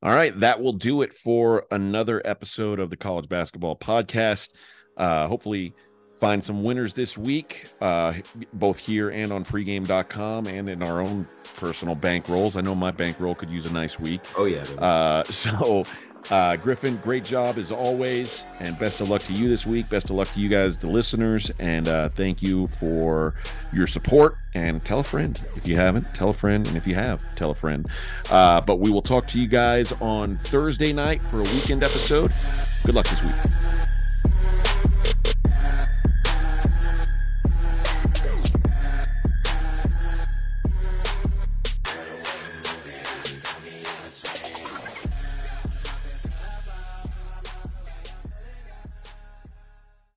All 0.03 0.15
right, 0.15 0.39
that 0.39 0.63
will 0.63 0.73
do 0.73 1.03
it 1.03 1.13
for 1.13 1.67
another 1.71 2.23
episode 2.25 2.81
of 2.81 2.89
the 2.89 2.97
College 2.97 3.29
Basketball 3.29 3.77
Podcast. 3.77 4.49
Uh, 4.97 5.27
hopefully 5.27 5.75
find 6.21 6.45
some 6.45 6.63
winners 6.63 6.93
this 6.93 7.17
week, 7.17 7.67
uh, 7.81 8.13
both 8.53 8.79
here 8.79 9.09
and 9.09 9.33
on 9.33 9.45
pregame.com 9.45 10.47
and 10.47 10.69
in 10.69 10.83
our 10.83 11.01
own 11.01 11.27
personal 11.57 11.97
bankrolls. 11.97 12.57
I 12.57 12.61
know 12.61 12.75
my 12.75 12.91
bankroll 12.91 13.35
could 13.35 13.49
use 13.49 13.67
a 13.67 13.73
nice 13.73 13.99
week. 13.99 14.21
Oh, 14.37 14.45
yeah. 14.45 14.65
Uh, 14.79 15.25
so, 15.25 15.85
uh, 16.31 16.57
Griffin, 16.57 16.97
great 16.97 17.25
job 17.25 17.57
as 17.57 17.73
always. 17.73 18.45
And 18.61 18.79
best 18.79 19.01
of 19.01 19.09
luck 19.09 19.23
to 19.23 19.33
you 19.33 19.49
this 19.49 19.65
week. 19.67 19.89
Best 19.89 20.11
of 20.11 20.17
luck 20.17 20.29
to 20.33 20.41
you 20.41 20.51
guys, 20.51 20.77
the 20.77 20.89
listeners. 20.89 21.51
And 21.59 21.89
uh, 21.89 22.11
thank 22.11 22.43
you 22.43 22.67
for 22.67 23.35
your 23.73 23.87
support. 23.87 24.37
And 24.53 24.85
tell 24.85 25.01
a 25.01 25.05
friend 25.05 25.41
if 25.57 25.67
you 25.67 25.77
haven't. 25.77 26.15
Tell 26.15 26.29
a 26.29 26.35
friend. 26.35 26.67
And 26.69 26.77
if 26.77 26.87
you 26.87 26.97
have, 26.97 27.25
tell 27.35 27.51
a 27.51 27.55
friend. 27.55 27.89
Uh, 28.31 28.61
but 28.61 28.77
we 28.77 28.91
will 28.91 29.03
talk 29.03 29.27
to 29.29 29.41
you 29.41 29.49
guys 29.49 29.93
on 30.03 30.37
Thursday 30.45 30.93
night 30.93 31.23
for 31.23 31.41
a 31.41 31.45
weekend 31.45 31.83
episode. 31.83 32.31
Good 32.85 32.95
luck 32.95 33.09
this 33.09 33.25
week. 33.25 33.35